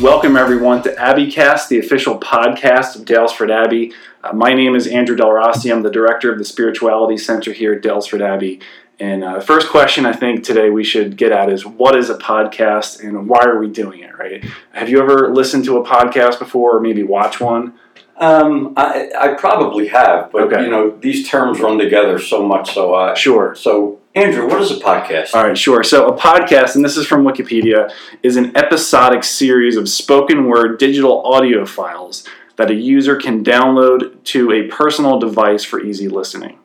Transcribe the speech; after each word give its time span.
Welcome, 0.00 0.36
everyone, 0.36 0.82
to 0.82 0.94
Abbeycast, 0.96 1.68
the 1.68 1.78
official 1.78 2.18
podcast 2.18 2.96
of 2.96 3.02
Daylesford 3.02 3.52
Abbey. 3.52 3.92
Uh, 4.24 4.32
my 4.32 4.52
name 4.52 4.74
is 4.74 4.88
Andrew 4.88 5.14
Del 5.14 5.30
Rossi. 5.30 5.70
I'm 5.70 5.82
the 5.82 5.90
director 5.90 6.32
of 6.32 6.38
the 6.38 6.44
Spirituality 6.44 7.18
Center 7.18 7.52
here 7.52 7.72
at 7.72 7.82
Daylesford 7.82 8.20
Abbey. 8.20 8.60
And 9.00 9.24
uh, 9.24 9.36
the 9.36 9.40
first 9.40 9.70
question 9.70 10.04
I 10.04 10.12
think 10.12 10.44
today 10.44 10.68
we 10.68 10.84
should 10.84 11.16
get 11.16 11.32
at 11.32 11.50
is 11.50 11.64
what 11.64 11.96
is 11.96 12.10
a 12.10 12.18
podcast 12.18 13.02
and 13.02 13.26
why 13.28 13.40
are 13.44 13.58
we 13.58 13.68
doing 13.68 14.00
it, 14.00 14.16
right? 14.18 14.44
Have 14.72 14.90
you 14.90 15.00
ever 15.00 15.32
listened 15.32 15.64
to 15.64 15.78
a 15.78 15.84
podcast 15.84 16.38
before 16.38 16.76
or 16.76 16.80
maybe 16.80 17.02
watch 17.02 17.40
one? 17.40 17.74
Um, 18.18 18.74
I, 18.76 19.08
I 19.18 19.28
probably 19.28 19.88
have, 19.88 20.30
but 20.30 20.42
Okay. 20.52 20.62
you 20.64 20.70
know 20.70 20.90
these 21.00 21.26
terms 21.26 21.58
run 21.60 21.78
together 21.78 22.18
so 22.18 22.46
much. 22.46 22.74
So, 22.74 22.92
uh, 22.94 23.14
Sure. 23.14 23.54
so 23.54 23.98
Andrew, 24.14 24.46
what 24.46 24.60
is 24.60 24.70
a 24.70 24.74
podcast? 24.74 25.34
All 25.34 25.44
right, 25.46 25.56
sure. 25.56 25.82
So, 25.82 26.08
a 26.08 26.16
podcast, 26.18 26.74
and 26.74 26.84
this 26.84 26.96
is 26.98 27.06
from 27.06 27.24
Wikipedia, 27.24 27.90
is 28.22 28.36
an 28.36 28.54
episodic 28.56 29.24
series 29.24 29.76
of 29.76 29.88
spoken 29.88 30.46
word 30.48 30.78
digital 30.78 31.22
audio 31.24 31.64
files 31.64 32.28
that 32.56 32.70
a 32.70 32.74
user 32.74 33.16
can 33.16 33.42
download 33.42 34.22
to 34.24 34.52
a 34.52 34.64
personal 34.64 35.18
device 35.18 35.64
for 35.64 35.80
easy 35.80 36.08
listening. 36.08 36.58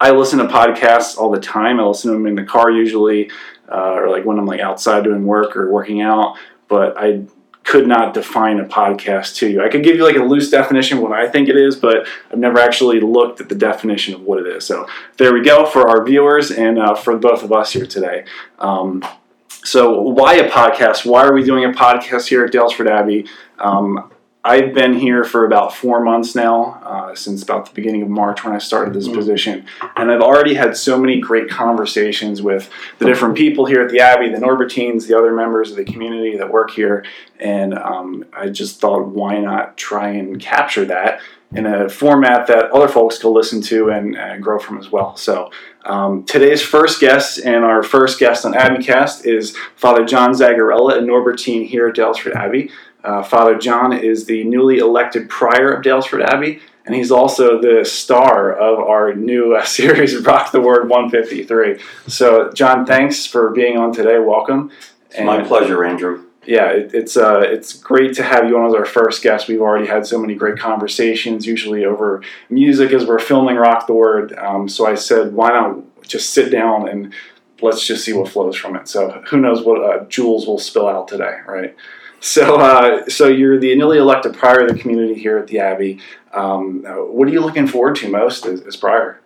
I 0.00 0.10
listen 0.12 0.38
to 0.38 0.46
podcasts 0.46 1.16
all 1.18 1.30
the 1.30 1.40
time. 1.40 1.80
I 1.80 1.84
listen 1.84 2.10
to 2.10 2.16
them 2.16 2.26
in 2.26 2.34
the 2.34 2.44
car 2.44 2.70
usually, 2.70 3.30
uh, 3.70 3.94
or 3.94 4.10
like 4.10 4.24
when 4.24 4.38
I'm 4.38 4.46
like 4.46 4.60
outside 4.60 5.04
doing 5.04 5.24
work 5.24 5.56
or 5.56 5.70
working 5.70 6.00
out. 6.00 6.36
But 6.68 6.96
I 6.96 7.24
could 7.64 7.86
not 7.86 8.14
define 8.14 8.60
a 8.60 8.64
podcast 8.64 9.36
to 9.36 9.48
you. 9.48 9.62
I 9.62 9.68
could 9.68 9.84
give 9.84 9.96
you 9.96 10.04
like 10.04 10.16
a 10.16 10.24
loose 10.24 10.50
definition 10.50 10.98
of 10.98 11.04
what 11.04 11.12
I 11.12 11.28
think 11.28 11.50
it 11.50 11.56
is, 11.56 11.76
but 11.76 12.06
I've 12.32 12.38
never 12.38 12.58
actually 12.58 13.00
looked 13.00 13.42
at 13.42 13.50
the 13.50 13.54
definition 13.54 14.14
of 14.14 14.22
what 14.22 14.38
it 14.38 14.46
is. 14.46 14.64
So 14.64 14.86
there 15.18 15.34
we 15.34 15.42
go 15.42 15.66
for 15.66 15.86
our 15.86 16.02
viewers 16.02 16.50
and 16.50 16.78
uh, 16.78 16.94
for 16.94 17.18
both 17.18 17.42
of 17.42 17.52
us 17.52 17.72
here 17.72 17.84
today. 17.84 18.24
Um, 18.58 19.04
so 19.48 20.00
why 20.00 20.36
a 20.36 20.48
podcast? 20.48 21.04
Why 21.04 21.24
are 21.24 21.34
we 21.34 21.44
doing 21.44 21.64
a 21.64 21.72
podcast 21.72 22.28
here 22.28 22.42
at 22.42 22.52
Daylesford 22.52 22.88
Abbey? 22.88 23.26
Um, 23.58 24.10
I've 24.48 24.72
been 24.72 24.94
here 24.94 25.24
for 25.24 25.44
about 25.44 25.74
four 25.74 26.02
months 26.02 26.34
now, 26.34 26.80
uh, 26.82 27.14
since 27.14 27.42
about 27.42 27.66
the 27.66 27.74
beginning 27.74 28.00
of 28.00 28.08
March 28.08 28.44
when 28.44 28.54
I 28.54 28.58
started 28.58 28.94
this 28.94 29.06
Mhm. 29.06 29.14
position, 29.14 29.66
and 29.94 30.10
I've 30.10 30.22
already 30.22 30.54
had 30.54 30.74
so 30.74 30.98
many 30.98 31.20
great 31.20 31.50
conversations 31.50 32.40
with 32.40 32.70
the 32.98 33.04
different 33.04 33.34
people 33.34 33.66
here 33.66 33.82
at 33.82 33.90
the 33.90 34.00
Abbey, 34.00 34.30
the 34.30 34.38
Norbertines, 34.38 35.06
the 35.06 35.18
other 35.18 35.32
members 35.32 35.70
of 35.70 35.76
the 35.76 35.84
community 35.84 36.34
that 36.38 36.50
work 36.50 36.70
here, 36.70 37.04
and 37.38 37.74
um, 37.74 38.24
I 38.34 38.48
just 38.48 38.80
thought, 38.80 39.08
why 39.08 39.38
not 39.38 39.76
try 39.76 40.08
and 40.08 40.40
capture 40.40 40.86
that 40.86 41.20
in 41.54 41.66
a 41.66 41.88
format 41.88 42.46
that 42.46 42.70
other 42.70 42.88
folks 42.88 43.18
can 43.18 43.32
listen 43.32 43.60
to 43.62 43.90
and, 43.90 44.16
and 44.16 44.42
grow 44.42 44.58
from 44.58 44.78
as 44.78 44.90
well. 44.92 45.16
So 45.16 45.50
um, 45.86 46.24
today's 46.24 46.60
first 46.60 47.00
guest 47.00 47.38
and 47.38 47.64
our 47.64 47.82
first 47.82 48.18
guest 48.18 48.44
on 48.44 48.52
Abbeycast 48.52 49.24
is 49.24 49.56
Father 49.74 50.04
John 50.04 50.32
Zagarella, 50.32 50.98
a 50.98 51.00
Norbertine 51.00 51.66
here 51.66 51.88
at 51.88 51.96
Daylesford 51.96 52.34
Abbey. 52.34 52.70
Uh, 53.04 53.22
Father 53.22 53.56
John 53.56 53.92
is 53.92 54.26
the 54.26 54.44
newly 54.44 54.78
elected 54.78 55.28
prior 55.28 55.72
of 55.72 55.84
Daylesford 55.84 56.24
Abbey, 56.24 56.60
and 56.84 56.94
he's 56.94 57.10
also 57.10 57.60
the 57.60 57.84
star 57.84 58.52
of 58.52 58.78
our 58.78 59.14
new 59.14 59.54
uh, 59.54 59.64
series, 59.66 60.16
Rock 60.16 60.52
the 60.52 60.60
Word 60.60 60.88
153. 60.88 61.78
So, 62.06 62.50
John, 62.52 62.86
thanks 62.86 63.26
for 63.26 63.50
being 63.50 63.76
on 63.76 63.92
today. 63.92 64.18
Welcome. 64.18 64.70
It's 65.10 65.20
my 65.20 65.42
pleasure, 65.42 65.84
Andrew. 65.84 66.24
Yeah, 66.46 66.70
it, 66.70 66.94
it's 66.94 67.16
uh, 67.16 67.40
it's 67.40 67.74
great 67.74 68.14
to 68.14 68.22
have 68.22 68.48
you 68.48 68.58
on 68.58 68.66
as 68.66 68.74
our 68.74 68.86
first 68.86 69.22
guest. 69.22 69.48
We've 69.48 69.60
already 69.60 69.86
had 69.86 70.06
so 70.06 70.18
many 70.18 70.34
great 70.34 70.58
conversations, 70.58 71.46
usually 71.46 71.84
over 71.84 72.22
music 72.48 72.92
as 72.92 73.04
we're 73.04 73.18
filming 73.18 73.56
Rock 73.56 73.86
the 73.86 73.92
Word. 73.92 74.32
Um, 74.38 74.66
so 74.66 74.86
I 74.86 74.94
said, 74.94 75.34
why 75.34 75.50
not 75.50 75.78
just 76.08 76.30
sit 76.30 76.50
down 76.50 76.88
and 76.88 77.12
let's 77.60 77.86
just 77.86 78.04
see 78.04 78.12
what 78.12 78.28
flows 78.28 78.56
from 78.56 78.76
it. 78.76 78.88
So 78.88 79.22
who 79.28 79.38
knows 79.38 79.62
what 79.62 79.82
uh, 79.82 80.04
jewels 80.06 80.46
will 80.46 80.58
spill 80.58 80.88
out 80.88 81.08
today, 81.08 81.38
right? 81.46 81.76
So, 82.20 82.56
uh, 82.56 83.08
so 83.08 83.28
you're 83.28 83.58
the 83.58 83.74
newly 83.76 83.98
elected 83.98 84.34
prior 84.34 84.62
of 84.62 84.68
the 84.68 84.78
community 84.78 85.14
here 85.14 85.38
at 85.38 85.46
the 85.46 85.60
Abbey. 85.60 86.00
Um, 86.32 86.82
what 86.82 87.28
are 87.28 87.30
you 87.30 87.40
looking 87.40 87.66
forward 87.66 87.96
to 87.96 88.10
most 88.10 88.44
as, 88.44 88.60
as 88.62 88.76
prior? 88.76 89.20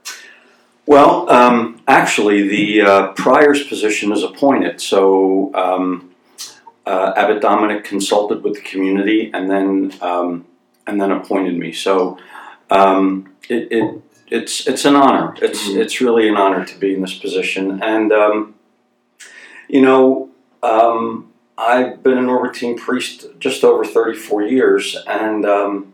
Well, 0.85 1.31
um, 1.31 1.81
actually, 1.87 2.49
the 2.49 2.83
uh, 2.83 3.13
prior's 3.13 3.65
position 3.67 4.13
is 4.13 4.23
appointed. 4.23 4.81
So, 4.81 5.55
um, 5.55 6.11
uh, 6.85 7.13
Abbot 7.17 7.41
Dominic 7.41 7.85
consulted 7.85 8.43
with 8.43 8.55
the 8.55 8.61
community 8.61 9.31
and 9.33 9.49
then 9.49 9.93
um, 10.03 10.47
and 10.87 11.01
then 11.01 11.13
appointed 11.13 11.57
me. 11.57 11.73
So, 11.73 12.19
um, 12.71 13.33
it, 13.49 13.69
it 13.71 14.03
it's 14.29 14.67
it's 14.67 14.85
an 14.85 14.97
honor. 14.97 15.37
It's 15.41 15.69
Mhm. 15.69 15.77
it's 15.79 16.01
really 16.01 16.29
an 16.29 16.37
honor 16.37 16.65
to 16.65 16.79
be 16.79 16.95
in 16.95 17.01
this 17.03 17.17
position. 17.17 17.81
And 17.83 18.13
um, 18.13 18.55
you 19.69 19.81
know, 19.83 20.31
um, 20.63 21.32
I've 21.63 22.03
been 22.03 22.19
an 22.19 22.27
Norbertine 22.27 22.77
priest 22.77 23.27
just 23.39 23.63
over 23.63 23.85
thirty 23.85 24.19
four 24.19 24.43
years, 24.43 24.97
and 25.07 25.47
um, 25.47 25.93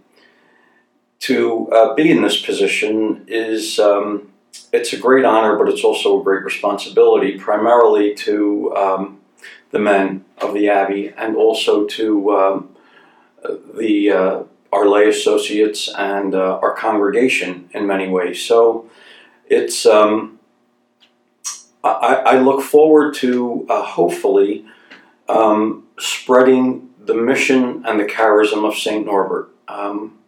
to 1.21 1.69
uh, 1.71 1.95
be 1.95 2.11
in 2.11 2.23
this 2.23 2.41
position 2.41 3.25
is. 3.29 3.79
Um, 3.79 4.33
it's 4.73 4.93
a 4.93 4.99
great 4.99 5.25
honor, 5.25 5.57
but 5.57 5.69
it's 5.69 5.85
also 5.85 6.21
a 6.21 6.25
great 6.25 6.43
responsibility, 6.45 7.39
primarily 7.39 8.15
to 8.15 8.75
um, 8.77 9.21
the 9.71 9.79
men 9.79 10.25
of 10.39 10.53
the 10.53 10.69
Abbey 10.69 11.13
and 11.17 11.37
also 11.37 11.87
to 11.87 12.37
um, 12.37 12.77
the 13.75 14.11
uh, 14.11 14.43
our 14.73 14.87
lay 14.89 15.09
associates 15.09 15.89
and 15.97 16.35
uh, 16.35 16.59
our 16.63 16.75
congregation 16.75 17.69
in 17.73 17.87
many 17.87 18.09
ways. 18.09 18.45
So 18.45 18.91
it's 19.47 19.87
um, 19.87 20.39
I, 21.85 22.15
I 22.33 22.39
look 22.41 22.63
forward 22.63 23.15
to 23.17 23.67
uh, 23.71 23.83
hopefully 23.83 24.67
um, 25.29 25.85
spreading 25.99 26.91
the 27.05 27.15
mission 27.15 27.85
and 27.87 28.01
the 28.01 28.05
charism 28.05 28.67
of 28.67 28.75
Saint 28.77 29.07
Norbert. 29.07 29.51
Um, 29.67 30.19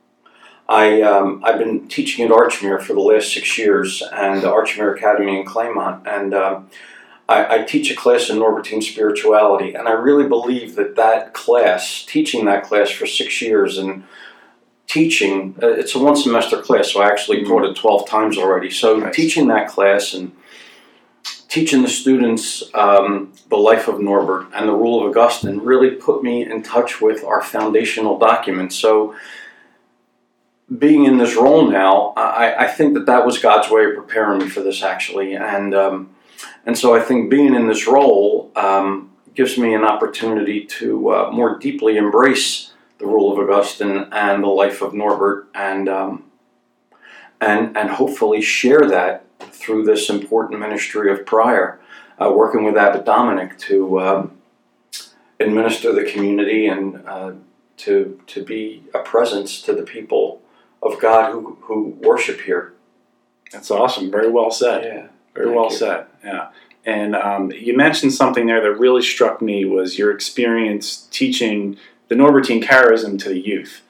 I, 0.69 1.03
um, 1.03 1.43
I've 1.45 1.59
been 1.59 1.89
teaching 1.89 2.25
at 2.25 2.31
Archmere 2.31 2.81
for 2.81 2.93
the 2.93 3.01
last 3.01 3.33
six 3.33 3.59
years 3.59 4.03
and 4.13 4.41
the 4.43 4.47
Archmere 4.47 4.97
Academy 4.97 5.41
in 5.41 5.45
Claymont. 5.45 6.07
And 6.07 6.33
um, 6.33 6.71
I, 7.29 7.57
I 7.57 7.63
teach 7.65 7.91
a 7.91 7.97
class 7.97 8.31
in 8.31 8.39
Norbertine 8.39 8.83
spirituality. 8.83 9.75
And 9.75 9.89
I 9.89 9.93
really 9.93 10.29
believe 10.29 10.77
that 10.77 10.97
that 10.97 11.35
class, 11.35 12.05
teaching 12.07 12.45
that 12.45 12.63
class 12.63 12.91
for 12.91 13.07
six 13.07 13.43
years 13.43 13.79
and 13.79 14.05
teaching, 14.87 15.57
uh, 15.63 15.69
it's 15.69 15.95
a 15.95 15.99
one 15.99 16.17
semester 16.17 16.61
class, 16.61 16.93
so 16.93 17.01
I 17.01 17.09
actually 17.09 17.43
Mhm. 17.43 17.49
taught 17.49 17.65
it 17.65 17.77
12 17.77 18.09
times 18.09 18.39
already. 18.39 18.71
So 18.71 18.97
Nice. 18.97 19.15
teaching 19.15 19.49
that 19.49 19.69
class 19.69 20.15
and 20.15 20.33
teaching 21.51 21.83
the 21.83 21.89
students 21.89 22.63
um, 22.75 23.33
the 23.49 23.57
life 23.57 23.89
of 23.89 24.01
Norbert 24.01 24.47
and 24.55 24.69
the 24.69 24.73
Rule 24.73 25.05
of 25.05 25.11
Augustine 25.11 25.59
really 25.59 25.91
put 25.91 26.23
me 26.23 26.49
in 26.49 26.63
touch 26.63 27.01
with 27.01 27.25
our 27.25 27.43
foundational 27.43 28.19
documents. 28.19 28.77
So 28.77 29.17
being 30.79 31.07
in 31.07 31.19
this 31.19 31.35
role 31.35 31.69
now, 31.69 32.15
I, 32.17 32.67
I 32.67 32.67
think 32.69 32.95
that 32.95 33.07
that 33.07 33.27
was 33.27 33.39
God's 33.39 33.69
way 33.69 33.85
of 33.85 33.97
preparing 33.97 34.39
me 34.39 34.49
for 34.49 34.61
this 34.61 34.85
actually, 34.85 35.35
and 35.35 35.75
um, 35.75 36.11
and 36.65 36.79
so 36.79 36.95
I 36.95 37.01
think 37.01 37.29
being 37.29 37.57
in 37.57 37.67
this 37.67 37.89
role 37.89 38.53
um, 38.55 39.11
gives 39.35 39.59
me 39.59 39.75
an 39.75 39.85
opportunity 39.85 40.65
to 40.67 41.11
uh, 41.11 41.31
more 41.33 41.59
deeply 41.59 41.97
embrace 41.97 42.73
the 42.99 43.07
rule 43.07 43.33
of 43.33 43.39
Augustine 43.41 44.07
and 44.13 44.45
the 44.45 44.49
life 44.49 44.83
of 44.83 44.95
Norbert, 44.95 45.49
and 45.53 45.89
um, 45.89 46.25
and 47.41 47.77
and 47.77 47.91
hopefully 47.91 48.41
share 48.41 48.89
that 48.89 49.25
through 49.53 49.85
this 49.85 50.09
important 50.11 50.61
ministry 50.61 51.13
of 51.13 51.27
prior, 51.27 51.81
uh, 52.21 52.33
working 52.33 52.65
with 52.65 52.77
Abbot 52.77 53.05
Dominic 53.05 53.59
to 53.59 54.01
um, 54.01 54.33
administer 55.39 55.93
the 55.93 56.05
community 56.05 56.67
and 56.67 57.03
uh, 57.07 57.33
to 57.79 58.21
to 58.27 58.45
be 58.45 58.85
a 58.95 58.99
presence 59.01 59.63
to 59.63 59.75
the 59.75 59.83
people 59.83 60.43
of 60.83 61.01
God 61.01 61.33
who, 61.33 61.59
who 61.63 61.99
worship 62.03 62.43
here. 62.43 62.73
That's 63.53 63.71
awesome. 63.71 64.11
Very 64.11 64.31
well 64.31 64.51
said. 64.51 64.85
Yeah. 64.85 65.07
Very 65.35 65.47
Thank 65.47 65.57
well 65.57 65.71
you. 65.71 65.77
said. 65.77 66.07
Yeah. 66.25 66.49
And 66.85 67.15
um, 67.15 67.53
you 67.53 67.77
mentioned 67.77 68.13
something 68.15 68.47
there 68.47 68.63
that 68.63 68.79
really 68.79 69.03
struck 69.03 69.43
me 69.43 69.65
was 69.65 69.99
your 69.99 70.11
experience 70.13 71.09
teaching 71.11 71.77
the 72.09 72.15
Norbertine 72.15 72.63
charism 72.63 73.19
to 73.21 73.29
the 73.29 73.39
youth. 73.39 73.83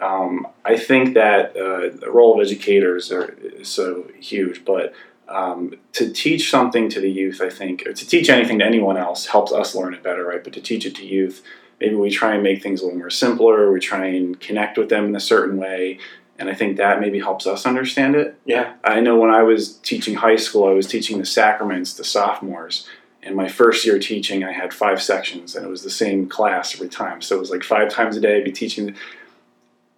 Um, 0.00 0.46
I 0.64 0.76
think 0.76 1.14
that 1.14 1.56
uh, 1.56 1.96
the 1.98 2.10
role 2.10 2.34
of 2.34 2.46
educators 2.46 3.10
are 3.10 3.36
is 3.42 3.68
so 3.68 4.08
huge, 4.20 4.64
but 4.64 4.94
um, 5.28 5.74
to 5.92 6.10
teach 6.10 6.50
something 6.50 6.88
to 6.90 7.00
the 7.00 7.10
youth, 7.10 7.40
I 7.42 7.50
think, 7.50 7.86
or 7.86 7.92
to 7.92 8.06
teach 8.06 8.30
anything 8.30 8.60
to 8.60 8.64
anyone 8.64 8.96
else 8.96 9.26
helps 9.26 9.52
us 9.52 9.74
learn 9.74 9.94
it 9.94 10.02
better, 10.02 10.24
right? 10.24 10.42
But 10.42 10.52
to 10.54 10.60
teach 10.60 10.86
it 10.86 10.94
to 10.96 11.06
youth, 11.06 11.42
maybe 11.80 11.96
we 11.96 12.10
try 12.10 12.34
and 12.34 12.42
make 12.42 12.62
things 12.62 12.80
a 12.80 12.84
little 12.84 12.98
more 12.98 13.10
simpler. 13.10 13.72
We 13.72 13.80
try 13.80 14.06
and 14.06 14.38
connect 14.40 14.78
with 14.78 14.88
them 14.88 15.06
in 15.06 15.16
a 15.16 15.20
certain 15.20 15.58
way, 15.58 15.98
and 16.38 16.48
I 16.48 16.54
think 16.54 16.76
that 16.76 17.00
maybe 17.00 17.18
helps 17.18 17.46
us 17.46 17.66
understand 17.66 18.14
it. 18.14 18.38
Yeah. 18.44 18.74
I 18.84 19.00
know 19.00 19.18
when 19.18 19.30
I 19.30 19.42
was 19.42 19.78
teaching 19.78 20.14
high 20.14 20.36
school, 20.36 20.68
I 20.68 20.72
was 20.72 20.86
teaching 20.86 21.18
the 21.18 21.26
sacraments 21.26 21.94
to 21.94 22.04
sophomores. 22.04 22.86
In 23.20 23.34
my 23.34 23.48
first 23.48 23.84
year 23.84 23.98
teaching, 23.98 24.44
I 24.44 24.52
had 24.52 24.72
five 24.72 25.02
sections, 25.02 25.56
and 25.56 25.66
it 25.66 25.68
was 25.68 25.82
the 25.82 25.90
same 25.90 26.28
class 26.28 26.74
every 26.74 26.88
time. 26.88 27.20
So 27.20 27.36
it 27.36 27.40
was 27.40 27.50
like 27.50 27.64
five 27.64 27.90
times 27.90 28.16
a 28.16 28.20
day, 28.20 28.36
I'd 28.36 28.44
be 28.44 28.52
teaching. 28.52 28.94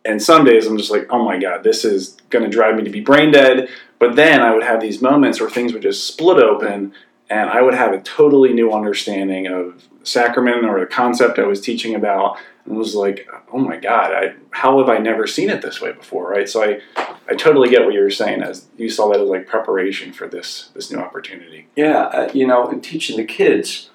And 0.05 0.23
some 0.23 0.45
days 0.45 0.67
I'm 0.67 0.79
just 0.79 0.91
like, 0.91 1.07
oh 1.11 1.25
my 1.25 1.39
god, 1.39 1.63
this 1.63 1.85
is 1.85 2.17
going 2.31 2.45
to 2.45 2.51
drive 2.51 2.77
me 2.77 2.85
to 2.85 2.91
be 2.91 3.01
brain 3.01 3.31
dead. 3.31 3.69
But 3.99 4.17
then 4.17 4.41
I 4.41 4.55
would 4.55 4.63
have 4.63 4.81
these 4.81 5.03
moments 5.03 5.41
where 5.41 5.51
things 5.51 5.73
would 5.73 5.83
just 5.83 6.07
split 6.07 6.39
open, 6.39 6.95
and 7.29 7.51
I 7.51 7.61
would 7.61 7.75
have 7.75 7.93
a 7.93 8.01
totally 8.01 8.53
new 8.53 8.73
understanding 8.73 9.47
of 9.47 9.85
sacrament 10.03 10.65
or 10.65 10.81
the 10.81 10.87
concept 10.87 11.39
I 11.39 11.47
was 11.47 11.61
teaching 11.61 11.95
about, 11.95 12.39
and 12.65 12.77
was 12.77 12.95
like, 12.95 13.29
oh 13.53 13.59
my 13.59 13.77
god, 13.77 14.13
I, 14.13 14.35
how 14.51 14.79
have 14.79 14.89
I 14.89 14.99
never 14.99 15.27
seen 15.27 15.51
it 15.51 15.61
this 15.61 15.81
way 15.81 15.93
before, 15.93 16.31
right? 16.31 16.49
So 16.49 16.63
I, 16.63 16.81
I 17.29 17.35
totally 17.35 17.69
get 17.69 17.85
what 17.85 17.93
you 17.93 18.01
were 18.01 18.11
saying 18.11 18.43
as 18.43 18.69
you 18.79 18.89
saw 18.89 19.13
that 19.13 19.21
as 19.21 19.29
like 19.29 19.47
preparation 19.47 20.13
for 20.13 20.27
this 20.27 20.71
this 20.75 20.91
new 20.91 20.99
opportunity. 20.99 21.69
Yeah, 21.77 22.05
uh, 22.05 22.31
you 22.33 22.47
know, 22.47 22.71
in 22.71 22.81
teaching 22.81 23.19
the 23.19 23.25
kids, 23.25 23.91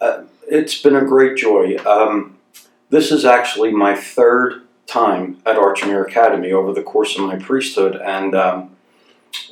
uh, 0.00 0.22
it's 0.48 0.80
been 0.80 0.94
a 0.94 1.04
great 1.04 1.36
joy. 1.36 1.76
Um, 1.84 2.38
this 2.90 3.10
is 3.10 3.24
actually 3.24 3.72
my 3.72 3.96
third 3.96 4.63
time 4.86 5.38
at 5.46 5.56
Archmere 5.56 6.06
Academy 6.06 6.52
over 6.52 6.72
the 6.72 6.82
course 6.82 7.18
of 7.18 7.24
my 7.24 7.36
priesthood, 7.36 7.96
and 7.96 8.34
um, 8.34 8.76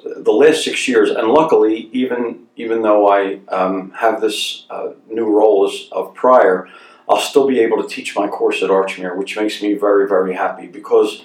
the 0.04 0.32
last 0.32 0.64
six 0.64 0.86
years. 0.86 1.10
And 1.10 1.28
luckily, 1.28 1.88
even 1.92 2.46
even 2.56 2.82
though 2.82 3.08
I 3.08 3.40
um, 3.48 3.92
have 3.92 4.20
this 4.20 4.66
uh, 4.70 4.90
new 5.08 5.26
role 5.26 5.68
as 5.68 5.88
of 5.92 6.14
prior, 6.14 6.68
I'll 7.08 7.20
still 7.20 7.46
be 7.46 7.60
able 7.60 7.82
to 7.82 7.88
teach 7.88 8.14
my 8.14 8.28
course 8.28 8.62
at 8.62 8.70
Archmere, 8.70 9.16
which 9.16 9.36
makes 9.36 9.62
me 9.62 9.74
very 9.74 10.08
very 10.08 10.34
happy 10.34 10.66
because. 10.66 11.24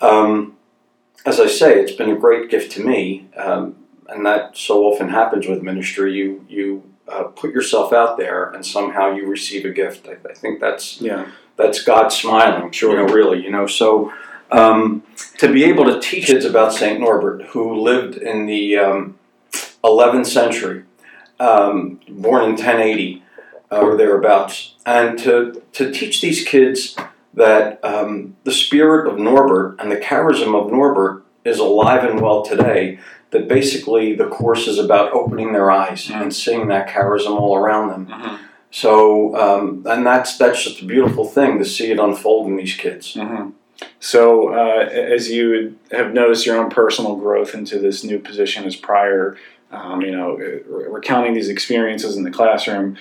Um, 0.00 0.56
as 1.26 1.40
I 1.40 1.46
say, 1.46 1.80
it's 1.80 1.92
been 1.92 2.10
a 2.10 2.16
great 2.16 2.50
gift 2.50 2.72
to 2.72 2.84
me, 2.84 3.28
um, 3.36 3.76
and 4.08 4.26
that 4.26 4.56
so 4.56 4.84
often 4.84 5.08
happens 5.08 5.46
with 5.46 5.62
ministry. 5.62 6.12
You 6.12 6.44
you 6.48 6.82
uh, 7.08 7.24
put 7.24 7.52
yourself 7.52 7.92
out 7.92 8.16
there, 8.18 8.50
and 8.50 8.64
somehow 8.64 9.12
you 9.12 9.26
receive 9.26 9.64
a 9.64 9.70
gift. 9.70 10.08
I, 10.08 10.16
I 10.28 10.34
think 10.34 10.60
that's 10.60 11.00
Yeah. 11.00 11.26
That's 11.56 11.82
God 11.82 12.08
smiling, 12.08 12.70
Sure. 12.72 12.90
you 13.00 13.06
know, 13.06 13.12
really, 13.12 13.42
you 13.42 13.50
know. 13.50 13.66
So 13.66 14.12
um, 14.50 15.02
to 15.38 15.52
be 15.52 15.64
able 15.64 15.84
to 15.86 16.00
teach 16.00 16.26
kids 16.26 16.44
about 16.44 16.72
Saint 16.72 17.00
Norbert, 17.00 17.42
who 17.48 17.74
lived 17.80 18.16
in 18.16 18.46
the 18.46 18.76
um, 18.76 19.18
11th 19.82 20.26
century, 20.26 20.84
um, 21.40 22.00
born 22.08 22.44
in 22.44 22.50
1080 22.50 23.22
uh, 23.72 23.80
or 23.80 23.96
thereabouts, 23.96 24.74
and 24.86 25.18
to 25.20 25.62
to 25.72 25.90
teach 25.90 26.20
these 26.20 26.44
kids 26.46 26.96
that 27.32 27.84
um, 27.84 28.36
the 28.44 28.52
spirit 28.52 29.10
of 29.10 29.18
Norbert 29.18 29.76
and 29.80 29.90
the 29.90 29.96
charism 29.96 30.54
of 30.54 30.70
Norbert 30.70 31.24
is 31.44 31.58
alive 31.58 32.04
and 32.08 32.20
well 32.20 32.42
today. 32.42 32.98
That 33.30 33.48
basically 33.48 34.14
the 34.14 34.28
course 34.28 34.68
is 34.68 34.78
about 34.78 35.12
opening 35.12 35.52
their 35.52 35.68
eyes 35.68 36.06
Mm. 36.06 36.22
and 36.22 36.32
seeing 36.34 36.68
that 36.68 36.88
charism 36.88 37.32
all 37.40 37.56
around 37.56 37.88
them. 37.88 38.38
So, 38.74 39.36
um, 39.36 39.84
and 39.86 40.04
that's 40.04 40.36
that's 40.36 40.64
just 40.64 40.82
a 40.82 40.84
beautiful 40.84 41.24
thing 41.24 41.58
to 41.60 41.64
see 41.64 41.92
it 41.92 42.00
unfold 42.00 42.48
in 42.48 42.56
these 42.56 42.74
kids. 42.74 43.14
hmm 43.14 43.50
So, 44.00 44.52
uh, 44.52 44.88
as 44.88 45.30
you 45.30 45.78
have 45.92 46.12
noticed 46.12 46.44
your 46.44 46.56
own 46.56 46.70
personal 46.70 47.14
growth 47.14 47.54
into 47.54 47.78
this 47.78 48.02
new 48.02 48.18
position 48.18 48.64
as 48.64 48.74
prior, 48.74 49.36
um, 49.70 50.00
you 50.00 50.10
know, 50.10 50.34
re- 50.34 50.88
recounting 50.88 51.34
these 51.34 51.48
experiences 51.48 52.16
in 52.16 52.24
the 52.24 52.32
classroom, 52.32 52.96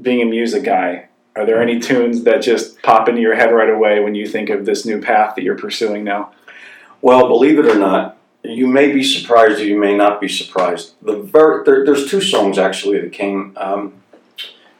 being 0.00 0.22
a 0.22 0.24
music 0.24 0.64
guy, 0.64 1.08
are 1.36 1.44
there 1.44 1.60
any 1.60 1.78
tunes 1.78 2.24
that 2.24 2.40
just 2.40 2.80
pop 2.80 3.06
into 3.06 3.20
your 3.20 3.34
head 3.34 3.52
right 3.52 3.68
away 3.68 4.00
when 4.00 4.14
you 4.14 4.26
think 4.26 4.48
of 4.48 4.64
this 4.64 4.86
new 4.86 4.98
path 4.98 5.34
that 5.34 5.42
you're 5.42 5.58
pursuing 5.58 6.04
now? 6.04 6.32
Well, 7.02 7.28
believe 7.28 7.58
it 7.58 7.66
or 7.66 7.78
not, 7.78 8.16
you 8.42 8.66
may 8.66 8.90
be 8.90 9.04
surprised 9.04 9.60
or 9.60 9.64
you 9.66 9.78
may 9.78 9.94
not 9.94 10.22
be 10.22 10.28
surprised. 10.28 10.94
The 11.02 11.18
ver- 11.18 11.64
there, 11.64 11.84
there's 11.84 12.10
two 12.10 12.22
songs 12.22 12.56
actually 12.56 12.98
that 13.02 13.12
came 13.12 13.52
um, 13.58 14.01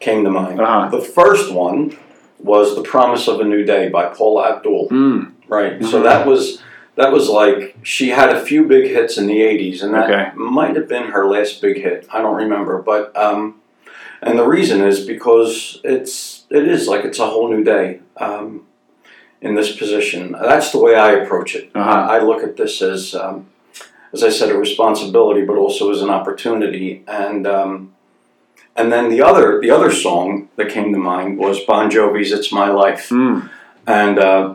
came 0.02 0.24
to 0.24 0.30
mind. 0.30 0.60
Uh-huh. 0.60 0.88
The 0.90 1.00
first 1.00 1.52
one 1.52 1.96
was 2.38 2.74
"The 2.74 2.82
Promise 2.82 3.28
of 3.28 3.40
a 3.40 3.44
New 3.44 3.64
Day" 3.64 3.88
by 3.88 4.06
Paula 4.06 4.50
Abdul. 4.56 4.88
Mm. 4.90 5.32
Right. 5.48 5.82
So 5.84 6.00
Mhm. 6.00 6.04
that 6.04 6.26
was 6.26 6.62
that 6.96 7.10
was 7.12 7.28
like 7.30 7.76
she 7.82 8.10
had 8.10 8.30
a 8.36 8.40
few 8.40 8.64
big 8.64 8.84
hits 8.88 9.16
in 9.16 9.26
the 9.26 9.40
'80s, 9.40 9.82
and 9.82 9.94
that 9.94 10.10
Okay. 10.10 10.30
might 10.34 10.76
have 10.76 10.88
been 10.88 11.04
her 11.16 11.24
last 11.26 11.62
big 11.62 11.76
hit. 11.82 12.06
I 12.12 12.20
don't 12.20 12.36
remember, 12.36 12.82
but 12.82 13.16
um, 13.16 13.54
and 14.20 14.38
the 14.38 14.46
reason 14.46 14.82
is 14.82 15.06
because 15.06 15.80
it's 15.84 16.44
it 16.50 16.68
is 16.68 16.88
like 16.88 17.04
it's 17.04 17.18
a 17.18 17.26
whole 17.26 17.48
new 17.48 17.64
day 17.64 18.00
um, 18.18 18.62
in 19.40 19.54
this 19.54 19.74
position. 19.76 20.32
That's 20.32 20.70
the 20.72 20.78
way 20.78 20.94
I 20.96 21.12
approach 21.12 21.54
it. 21.54 21.70
Uh-huh. 21.74 21.90
I, 21.90 22.16
I 22.16 22.22
look 22.22 22.42
at 22.42 22.56
this 22.56 22.82
as 22.82 23.14
um, 23.14 23.46
as 24.12 24.22
I 24.22 24.28
said, 24.28 24.50
a 24.50 24.58
responsibility, 24.58 25.42
but 25.44 25.56
also 25.56 25.90
as 25.92 26.02
an 26.02 26.10
opportunity, 26.10 27.04
and. 27.06 27.46
And 28.76 28.90
then 28.92 29.10
the 29.10 29.22
other 29.22 29.60
the 29.60 29.70
other 29.70 29.90
song 29.92 30.48
that 30.56 30.70
came 30.70 30.92
to 30.92 30.98
mind 30.98 31.38
was 31.38 31.60
Bon 31.60 31.90
Jovi's 31.90 32.32
"It's 32.32 32.50
My 32.52 32.68
Life." 32.70 33.10
Mm. 33.10 33.50
and 33.86 34.18
uh, 34.18 34.54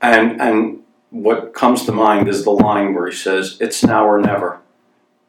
and 0.00 0.40
and 0.40 0.78
what 1.10 1.54
comes 1.54 1.84
to 1.86 1.92
mind 1.92 2.28
is 2.28 2.44
the 2.44 2.50
line 2.50 2.94
where 2.94 3.06
he 3.08 3.16
says, 3.16 3.56
"It's 3.60 3.84
now 3.84 4.06
or 4.06 4.20
never." 4.20 4.58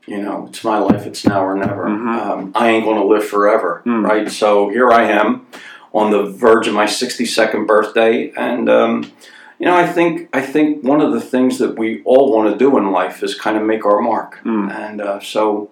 You 0.06 0.22
know, 0.22 0.46
it's 0.50 0.64
my 0.64 0.78
life. 0.78 1.06
It's 1.06 1.26
now 1.26 1.44
or 1.44 1.56
never. 1.56 1.86
Mhm. 1.86 2.08
Um, 2.22 2.52
I 2.56 2.70
ain't 2.70 2.86
going 2.86 2.96
to 2.98 3.04
live 3.06 3.26
forever, 3.26 3.82
Mm. 3.86 4.08
right? 4.08 4.30
So 4.32 4.70
here 4.70 4.90
I 4.92 5.04
am, 5.04 5.48
on 5.94 6.12
the 6.12 6.24
verge 6.24 6.68
of 6.68 6.74
my 6.74 6.86
sixty-second 6.86 7.66
birthday, 7.66 8.32
and 8.38 8.70
um, 8.70 9.12
you 9.60 9.66
know, 9.66 9.76
I 9.76 9.86
think 9.88 10.30
I 10.34 10.42
think 10.42 10.84
one 10.84 11.02
of 11.02 11.12
the 11.14 11.20
things 11.22 11.58
that 11.58 11.78
we 11.78 12.02
all 12.06 12.32
want 12.32 12.50
to 12.52 12.58
do 12.58 12.78
in 12.78 12.92
life 12.92 13.22
is 13.24 13.34
kind 13.36 13.58
of 13.58 13.64
make 13.64 13.86
our 13.86 14.00
mark, 14.02 14.40
Mm. 14.46 14.72
and 14.72 15.02
uh, 15.02 15.20
so 15.20 15.70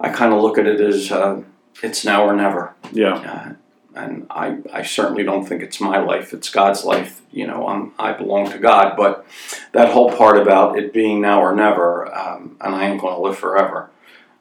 I 0.00 0.08
kind 0.10 0.32
of 0.32 0.40
look 0.42 0.58
at 0.58 0.66
it 0.66 0.80
as 0.80 1.10
uh, 1.10 1.42
it's 1.82 2.04
now 2.04 2.24
or 2.24 2.34
never 2.34 2.74
Yeah. 2.92 3.14
uh, 3.14 3.52
and 3.94 4.26
I, 4.30 4.58
I 4.72 4.82
certainly 4.82 5.24
don't 5.24 5.46
think 5.46 5.62
it's 5.62 5.80
my 5.80 5.98
life 5.98 6.32
it's 6.34 6.50
god's 6.50 6.84
life 6.84 7.22
you 7.32 7.46
know 7.46 7.66
I'm, 7.68 7.92
i 7.98 8.12
belong 8.12 8.50
to 8.50 8.58
god 8.58 8.94
but 8.96 9.24
that 9.72 9.88
whole 9.92 10.10
part 10.12 10.36
about 10.38 10.78
it 10.78 10.92
being 10.92 11.20
now 11.22 11.40
or 11.40 11.54
never 11.54 12.14
um, 12.14 12.56
and 12.60 12.74
i 12.74 12.86
ain't 12.88 13.00
going 13.00 13.14
to 13.14 13.20
live 13.20 13.38
forever 13.38 13.90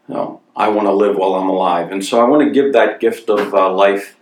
no 0.09 0.41
i 0.57 0.67
want 0.67 0.87
to 0.87 0.93
live 0.93 1.15
while 1.15 1.35
i'm 1.35 1.49
alive 1.49 1.91
and 1.91 2.03
so 2.03 2.19
i 2.19 2.25
want 2.27 2.43
to 2.43 2.51
give 2.51 2.73
that 2.73 2.99
gift 2.99 3.29
of 3.29 3.53
uh, 3.53 3.71
life 3.71 4.17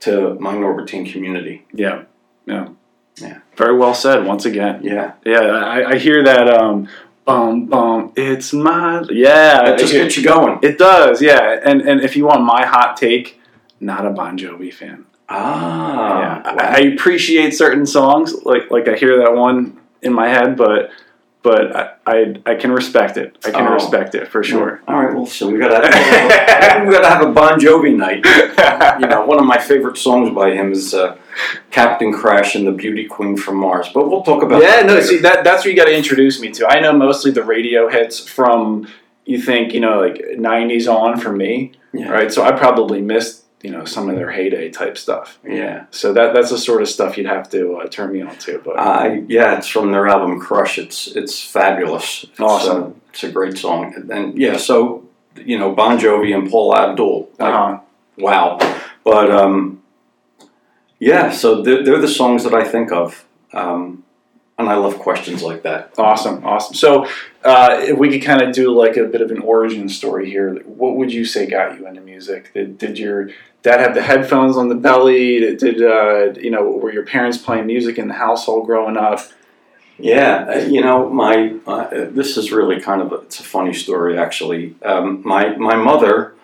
to 0.00 0.34
my 0.40 0.54
norbertine 0.54 1.10
community 1.10 1.64
Yeah. 1.72 2.04
Yeah. 2.46 2.68
Yeah. 3.20 3.38
Very 3.56 3.76
well 3.78 3.94
said. 3.94 4.24
Once 4.26 4.44
again. 4.44 4.80
yeah 4.84 5.14
Yeah. 5.24 5.40
I, 5.40 5.92
I 5.92 5.98
hear 5.98 6.22
that. 6.24 6.48
Um, 6.48 6.86
bum 7.26 7.66
bum. 7.66 8.12
It's 8.16 8.54
my. 8.54 9.04
Yeah. 9.10 9.72
it 9.72 9.78
just 9.78 9.92
it, 9.92 9.98
gets 9.98 10.16
you 10.16 10.24
going 10.24 10.58
it 10.62 10.78
does. 10.78 11.20
Yeah. 11.20 11.60
And 11.62 11.82
and 11.82 12.00
if 12.00 12.16
you 12.16 12.24
want 12.24 12.42
my 12.42 12.64
hot 12.64 12.96
take, 12.96 13.38
not 13.80 14.06
a 14.06 14.10
Bon 14.10 14.38
Jovi 14.38 14.72
fan. 14.72 15.04
ah 15.28 16.20
yeah. 16.20 16.54
wow. 16.54 16.56
I, 16.58 16.76
I 16.76 16.80
appreciate 16.94 17.52
certain 17.52 17.84
songs. 17.84 18.32
Like 18.44 18.70
like 18.70 18.88
I 18.88 18.96
hear 18.96 19.18
that 19.18 19.34
one 19.34 19.78
in 20.00 20.14
my 20.14 20.28
head, 20.28 20.56
but 20.56 20.90
but 21.48 21.64
I 21.80 21.82
I, 22.14 22.16
I 22.52 22.54
can 22.62 22.70
respect 22.80 23.14
it. 23.22 23.28
I 23.46 23.50
can 23.56 23.66
Oh. 23.68 23.74
respect 23.80 24.10
it 24.18 24.24
for 24.32 24.40
sure. 24.50 24.72
all 24.88 24.98
right 25.02 25.12
well 25.16 25.26
so 25.36 25.42
we 25.50 25.56
gotta 25.64 25.80
have, 25.86 26.82
we 26.86 26.92
gotta 26.96 27.08
have 27.14 27.22
a 27.28 27.32
bon 27.38 27.54
jovi 27.64 27.92
night 28.06 28.22
you 29.00 29.06
know, 29.12 29.20
one 29.32 29.38
of 29.38 29.46
my 29.54 29.58
favorite 29.70 29.98
songs 30.06 30.28
by 30.40 30.48
him 30.58 30.72
is 30.72 30.94
uh, 31.02 31.16
Captain 31.70 32.10
Crash 32.20 32.50
and 32.56 32.64
the 32.66 32.72
Beauty 32.82 33.04
Queen 33.14 33.36
from 33.36 33.56
Mars. 33.64 33.88
But 33.94 34.02
we'll 34.08 34.22
talk 34.30 34.42
about 34.42 34.62
yeah, 34.62 34.76
that 34.76 34.86
no, 34.86 34.94
later. 34.94 35.06
see 35.06 35.18
that 35.18 35.44
that's 35.44 35.60
what 35.64 35.70
you 35.70 35.76
got 35.82 35.84
to 35.92 35.96
introduce 36.02 36.40
me 36.40 36.48
to. 36.56 36.66
I 36.74 36.80
know 36.80 36.92
mostly 37.06 37.30
the 37.40 37.44
radio 37.56 37.88
hits 37.96 38.14
from 38.36 38.88
you 39.32 39.38
think 39.48 39.72
you 39.74 39.80
know 39.80 39.96
like 40.06 40.16
'90s 40.50 40.86
on 41.00 41.18
for 41.24 41.32
me, 41.32 41.72
Yeah. 41.92 42.08
right? 42.18 42.30
So 42.32 42.42
I 42.48 42.52
probably 42.52 43.00
missed 43.02 43.44
you 43.66 43.72
know 43.72 43.84
some 43.84 44.08
of 44.08 44.14
their 44.14 44.30
heyday 44.30 44.70
type 44.70 44.96
stuff. 44.96 45.38
Yeah. 45.44 45.86
So 45.90 46.12
that 46.12 46.32
that's 46.34 46.50
the 46.50 46.58
sort 46.58 46.82
of 46.82 46.88
stuff 46.88 47.18
you'd 47.18 47.26
have 47.26 47.50
to 47.50 47.78
uh, 47.78 47.88
turn 47.88 48.12
me 48.12 48.22
on 48.22 48.36
to. 48.46 48.62
But 48.64 48.78
I 48.78 49.24
yeah, 49.26 49.58
it's 49.58 49.66
from 49.66 49.90
their 49.90 50.06
album 50.06 50.38
Crush. 50.38 50.78
It's 50.78 51.08
it's 51.08 51.42
fabulous. 51.42 52.24
It's, 52.24 52.38
Awesome. 52.38 52.82
uh, 52.82 52.90
it's 53.10 53.24
a 53.24 53.30
great 53.32 53.58
song. 53.58 53.92
And, 53.96 54.10
and 54.10 54.38
yeah, 54.38 54.56
so 54.56 55.04
you 55.34 55.58
know, 55.58 55.74
Bon 55.74 55.98
Jovi 55.98 56.32
and 56.32 56.48
Paula 56.48 56.90
Abdul. 56.90 57.28
Like, 57.38 57.54
uh-huh. 57.54 57.80
Wow. 58.18 58.58
But 59.02 59.30
um, 59.32 59.82
yeah, 61.00 61.30
so 61.32 61.62
they're, 61.62 61.82
they're 61.84 62.00
the 62.00 62.08
songs 62.08 62.44
that 62.44 62.54
I 62.54 62.64
think 62.64 62.92
of. 62.92 63.26
Um, 63.52 64.04
and 64.58 64.68
I 64.68 64.76
love 64.76 64.98
questions 64.98 65.42
like 65.42 65.62
that. 65.64 65.92
awesome, 65.98 66.44
awesome. 66.44 66.74
So 66.74 67.06
uh, 67.44 67.78
if 67.80 67.98
we 67.98 68.08
could 68.10 68.22
kind 68.22 68.40
of 68.40 68.54
do 68.54 68.72
like 68.74 68.96
a 68.96 69.04
bit 69.04 69.20
of 69.20 69.30
an 69.30 69.40
origin 69.40 69.88
story 69.88 70.30
here, 70.30 70.54
what 70.64 70.96
would 70.96 71.12
you 71.12 71.24
say 71.24 71.46
got 71.46 71.78
you 71.78 71.86
into 71.86 72.00
music? 72.00 72.52
Did, 72.54 72.78
did 72.78 72.98
your 72.98 73.30
dad 73.62 73.80
have 73.80 73.94
the 73.94 74.02
headphones 74.02 74.56
on 74.56 74.68
the 74.68 74.74
belly? 74.74 75.40
Did, 75.40 75.58
did 75.58 75.82
uh, 75.82 76.38
you 76.40 76.50
know 76.50 76.64
were 76.64 76.92
your 76.92 77.04
parents 77.04 77.36
playing 77.36 77.66
music 77.66 77.98
in 77.98 78.08
the 78.08 78.14
household 78.14 78.66
growing 78.66 78.96
up? 78.96 79.20
Yeah, 79.98 80.46
uh, 80.48 80.58
you 80.58 80.82
know, 80.82 81.08
my 81.08 81.56
uh, 81.66 81.88
this 82.10 82.36
is 82.36 82.52
really 82.52 82.80
kind 82.80 83.00
of 83.00 83.12
a, 83.12 83.16
it's 83.16 83.40
a 83.40 83.44
funny 83.44 83.72
story 83.72 84.18
actually. 84.18 84.74
Um, 84.82 85.22
my 85.24 85.56
my 85.56 85.74
mother, 85.76 86.34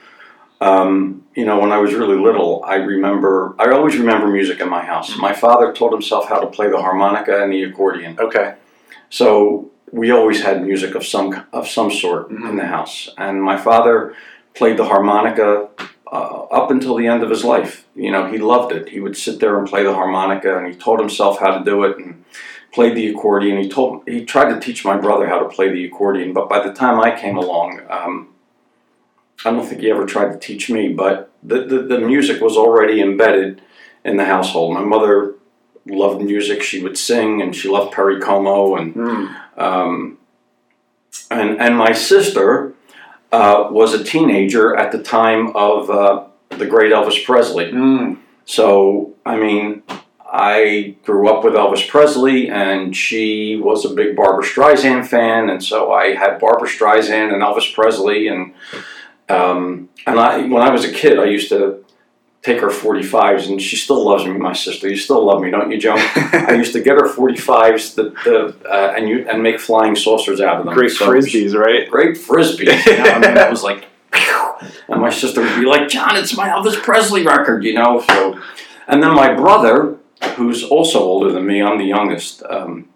um, 0.61 1.22
you 1.35 1.45
know, 1.45 1.59
when 1.59 1.73
I 1.73 1.79
was 1.79 1.95
really 1.95 2.17
little, 2.19 2.63
I 2.65 2.77
remember 2.77 3.55
I 3.59 3.71
always 3.73 3.97
remember 3.97 4.27
music 4.29 4.61
in 4.61 4.69
my 4.69 4.83
house. 4.85 5.17
My 5.17 5.33
father 5.33 5.73
taught 5.73 5.93
himself 5.93 6.29
how 6.29 6.41
to 6.41 6.47
play 6.47 6.69
the 6.69 6.81
harmonica 6.81 7.43
and 7.43 7.53
the 7.53 7.63
accordion, 7.65 8.17
Okay. 8.21 8.55
so 9.11 9.71
we 9.91 10.11
always 10.11 10.43
had 10.43 10.65
music 10.65 10.95
of 10.95 11.05
some 11.07 11.45
of 11.53 11.69
some 11.69 11.91
sort 11.91 12.31
Mhm. 12.31 12.49
in 12.51 12.57
the 12.57 12.67
house. 12.67 13.11
And 13.19 13.43
my 13.43 13.57
father 13.57 14.15
played 14.55 14.77
the 14.77 14.85
harmonica 14.85 15.69
uh, 16.11 16.43
up 16.51 16.71
until 16.71 16.95
the 16.97 17.07
end 17.07 17.23
of 17.23 17.31
his 17.31 17.43
life. 17.43 17.87
You 17.97 18.11
know, 18.11 18.27
he 18.27 18.37
loved 18.37 18.71
it. 18.73 18.91
He 18.91 19.01
would 19.01 19.17
sit 19.17 19.41
there 19.41 19.59
and 19.59 19.67
play 19.67 19.83
the 19.83 19.95
harmonica, 19.95 20.59
and 20.59 20.67
he 20.67 20.75
taught 20.75 21.01
himself 21.01 21.39
how 21.41 21.57
to 21.57 21.65
do 21.65 21.85
it. 21.85 21.97
And 21.97 22.25
played 22.73 22.95
the 22.97 23.07
accordion. 23.09 23.59
He 23.63 23.69
told 23.69 24.03
he 24.09 24.25
tried 24.25 24.53
to 24.53 24.59
teach 24.61 24.85
my 24.85 24.97
brother 24.97 25.27
how 25.29 25.39
to 25.39 25.49
play 25.49 25.69
the 25.71 25.85
accordion, 25.85 26.33
but 26.33 26.49
by 26.49 26.61
the 26.67 26.73
time 26.73 26.99
I 27.01 27.11
came 27.15 27.37
along, 27.37 27.81
um, 27.91 28.29
I 29.45 29.51
don't 29.51 29.67
think 29.67 29.81
he 29.81 29.91
ever 29.91 30.07
tried 30.07 30.33
to 30.33 30.39
teach 30.39 30.71
me. 30.71 30.89
But 30.93 31.31
the, 31.43 31.65
the 31.65 31.79
the 31.83 31.99
music 32.01 32.41
was 32.41 32.57
already 32.57 33.01
embedded 33.01 33.63
in 34.05 34.17
the 34.17 34.25
household. 34.25 34.75
My 34.75 34.85
mother 34.85 35.35
loved 35.87 36.23
music. 36.23 36.63
She 36.63 36.83
would 36.83 36.97
sing, 36.97 37.43
and 37.43 37.55
she 37.55 37.69
loved 37.69 37.93
Perry 37.93 38.21
Como, 38.21 38.77
and 38.77 38.95
Mm. 38.95 39.37
um, 39.59 40.19
and 41.31 41.61
and 41.61 41.77
my 41.77 41.93
sister 41.93 42.75
uh, 43.33 43.69
was 43.71 43.95
a 43.95 44.05
teenager 44.05 44.77
at 44.77 44.93
the 44.93 45.03
time 45.03 45.49
of 45.57 45.91
uh, 45.91 46.25
the 46.51 46.67
great 46.67 46.93
Elvis 46.93 47.25
Presley. 47.25 47.67
Mm. 47.73 48.19
So, 48.45 49.15
I 49.25 49.37
mean, 49.37 49.83
I 50.31 50.97
grew 51.05 51.29
up 51.29 51.45
with 51.45 51.55
Elvis 51.55 51.89
Presley, 51.89 52.49
and 52.51 52.95
she 52.97 53.57
was 53.57 53.85
a 53.85 53.95
big 53.95 54.17
Barbra 54.17 54.45
Streisand 54.45 55.07
fan, 55.07 55.49
and 55.49 55.63
so 55.63 55.93
I 55.93 56.15
had 56.15 56.39
Barbra 56.41 56.69
Streisand 56.69 57.33
and 57.33 57.43
Elvis 57.43 57.73
Presley, 57.75 58.29
and 58.29 58.53
um, 59.29 59.89
and 60.07 60.19
I 60.19 60.43
when 60.47 60.63
I 60.63 60.71
was 60.71 60.85
a 60.85 60.93
kid, 60.93 61.19
I 61.19 61.27
used 61.27 61.49
to 61.51 61.85
take 62.43 62.61
her 62.61 62.69
45s, 62.69 63.49
and 63.49 63.63
she 63.63 63.77
still 63.77 64.05
loves 64.05 64.25
me. 64.25 64.33
My 64.33 64.53
sister, 64.53 64.89
you 64.89 64.97
still 64.97 65.25
love 65.25 65.41
me, 65.41 65.51
don't 65.51 65.71
you, 65.71 65.79
Joan? 65.79 65.99
I 66.17 66.55
used 66.55 66.73
to 66.73 66.83
get 66.83 66.95
her 66.95 67.09
45s, 67.09 67.95
the, 67.95 68.11
the 68.25 68.69
uh, 68.69 68.95
and 68.97 69.09
you 69.09 69.27
and 69.29 69.43
make 69.43 69.61
flying 69.61 69.95
saucers 69.95 70.41
out 70.41 70.59
of 70.59 70.67
them. 70.67 70.75
Great 70.75 70.91
So 70.91 71.09
frisbees, 71.09 71.55
right? 71.55 71.89
great 71.89 72.17
frisbees. 72.17 72.85
You 72.87 72.99
know? 72.99 73.05
I 73.05 73.19
mean, 73.19 73.51
was 73.51 73.63
like, 73.63 73.87
pew! 74.11 74.53
and 74.89 75.01
my 75.01 75.11
sister 75.11 75.41
would 75.41 75.59
be 75.59 75.67
like, 75.67 75.89
"John, 75.89 76.17
it's 76.17 76.37
my 76.37 76.49
Elvis 76.49 76.77
Presley 76.83 77.25
record," 77.25 77.65
you 77.65 77.75
know. 77.75 78.01
So, 78.01 78.41
and 78.89 79.03
then 79.03 79.15
my 79.15 79.33
brother, 79.33 79.97
who's 80.35 80.65
also 80.65 80.99
older 80.99 81.33
than 81.33 81.47
me, 81.47 81.63
I'm 81.63 81.79
the 81.79 81.85
youngest. 81.85 82.43
Um, 82.49 82.89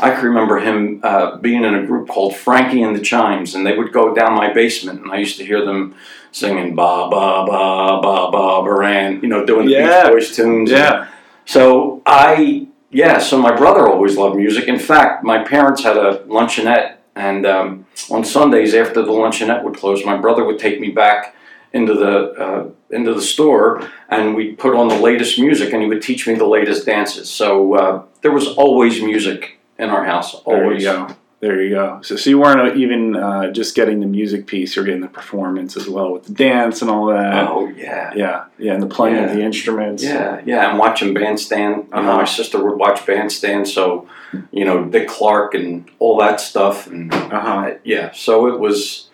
I 0.00 0.10
can 0.14 0.24
remember 0.26 0.60
him 0.60 1.00
uh, 1.02 1.36
being 1.38 1.64
in 1.64 1.74
a 1.74 1.84
group 1.84 2.08
called 2.08 2.36
Frankie 2.36 2.82
and 2.82 2.94
the 2.94 3.00
Chimes, 3.00 3.54
and 3.54 3.66
they 3.66 3.76
would 3.76 3.92
go 3.92 4.14
down 4.14 4.34
my 4.34 4.52
basement, 4.52 5.02
and 5.02 5.10
I 5.10 5.16
used 5.18 5.38
to 5.38 5.44
hear 5.44 5.64
them 5.64 5.94
singing 6.30 6.74
"Ba 6.76 7.08
Ba 7.10 7.44
Ba 7.46 8.00
Ba 8.00 8.30
Ba 8.30 8.62
Baran," 8.62 9.20
you 9.22 9.28
know, 9.28 9.44
doing 9.44 9.66
the 9.66 9.72
Yeah. 9.72 10.04
Beach 10.04 10.12
Boys 10.12 10.36
tunes. 10.36 10.70
Yeah. 10.70 11.08
So 11.46 12.02
I, 12.06 12.68
yeah, 12.90 13.18
so 13.18 13.38
my 13.40 13.54
brother 13.56 13.88
always 13.88 14.16
loved 14.16 14.36
music. 14.36 14.68
In 14.68 14.78
fact, 14.78 15.24
my 15.24 15.42
parents 15.42 15.82
had 15.82 15.96
a 15.96 16.18
luncheonette, 16.26 16.96
and 17.16 17.44
um, 17.44 17.86
on 18.10 18.24
Sundays 18.24 18.74
after 18.74 19.02
the 19.02 19.12
luncheonette 19.12 19.64
would 19.64 19.76
close, 19.76 20.04
my 20.04 20.16
brother 20.16 20.44
would 20.44 20.58
take 20.58 20.78
me 20.78 20.90
back 20.90 21.34
into 21.72 21.94
the 21.94 22.32
uh, 22.32 22.70
into 22.90 23.14
the 23.14 23.22
store, 23.22 23.82
and 24.08 24.36
we'd 24.36 24.58
put 24.58 24.76
on 24.76 24.88
the 24.88 24.96
latest 24.98 25.40
music, 25.40 25.72
and 25.72 25.82
he 25.82 25.88
would 25.88 26.02
teach 26.02 26.26
me 26.28 26.34
the 26.34 26.46
latest 26.46 26.86
dances. 26.86 27.28
So 27.28 27.74
uh, 27.74 28.02
there 28.22 28.32
was 28.32 28.46
always 28.48 29.02
music 29.02 29.57
in 29.78 29.90
our 29.90 30.04
house. 30.04 30.34
always. 30.34 30.84
There 30.84 30.92
you 31.00 31.06
go. 31.08 31.16
There 31.40 31.62
you 31.62 31.70
go. 31.70 32.00
So, 32.02 32.16
so 32.16 32.30
you 32.30 32.38
weren't 32.40 32.76
even 32.78 33.14
uh, 33.14 33.52
just 33.52 33.76
getting 33.76 34.00
the 34.00 34.06
music 34.06 34.48
piece; 34.48 34.74
you're 34.74 34.84
getting 34.84 35.02
the 35.02 35.06
performance 35.06 35.76
as 35.76 35.88
well 35.88 36.12
with 36.12 36.24
the 36.24 36.32
dance 36.34 36.82
and 36.82 36.90
all 36.90 37.06
that. 37.06 37.46
Oh 37.48 37.68
yeah. 37.68 38.12
Yeah, 38.16 38.44
yeah, 38.58 38.72
and 38.74 38.82
the 38.82 38.88
playing 38.88 39.18
of 39.22 39.30
the 39.30 39.42
instruments. 39.42 40.02
Yeah, 40.02 40.40
yeah, 40.44 40.68
and 40.68 40.80
watching 40.80 41.14
Bandstand. 41.14 41.76
You 41.76 41.90
know, 41.92 41.98
Uh-huh. 41.98 42.16
my 42.16 42.24
sister 42.24 42.62
would 42.64 42.76
watch 42.76 43.06
Bandstand, 43.06 43.68
so 43.68 44.08
you 44.50 44.64
know 44.64 44.84
Dick 44.86 45.06
Clark 45.06 45.54
and 45.54 45.88
all 46.00 46.18
that 46.18 46.40
stuff, 46.40 46.88
and 46.88 47.14
Uh 47.14 47.28
huh. 47.40 47.48
Uh, 47.48 47.74
yeah, 47.84 48.10
so 48.12 48.48
it 48.48 48.58
was, 48.58 49.08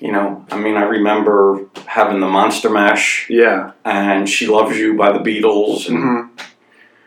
you 0.00 0.10
know, 0.10 0.44
I 0.50 0.58
mean, 0.58 0.76
I 0.76 0.82
remember 0.82 1.66
having 1.86 2.18
the 2.18 2.26
Monster 2.26 2.70
Mash 2.70 3.28
Yeah. 3.30 3.70
and 3.84 4.28
She 4.28 4.48
Loves 4.48 4.76
You 4.76 4.96
by 4.96 5.12
the 5.12 5.20
Beatles 5.20 5.88
and 5.88 5.98
hmm 5.98 6.42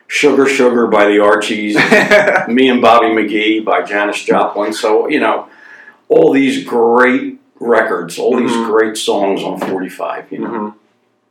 Sugar 0.10 0.48
Sugar 0.48 0.88
by 0.88 1.06
the 1.08 1.20
Archies, 1.20 1.76
Me 2.48 2.68
and 2.68 2.82
Bobby 2.82 3.06
McGee 3.08 3.64
by 3.64 3.84
Janis 3.84 4.24
Joplin. 4.24 4.74
So, 4.74 5.08
you 5.08 5.20
know, 5.20 5.48
all 6.10 6.34
these 6.34 6.64
great 6.66 7.40
records, 7.60 8.18
all 8.18 8.36
these 8.36 8.52
Mhm. 8.52 8.66
great 8.68 8.98
songs 8.98 9.44
on 9.44 9.60
45, 9.60 10.32
you 10.32 10.40
know. 10.40 10.48
hmm 10.48 10.70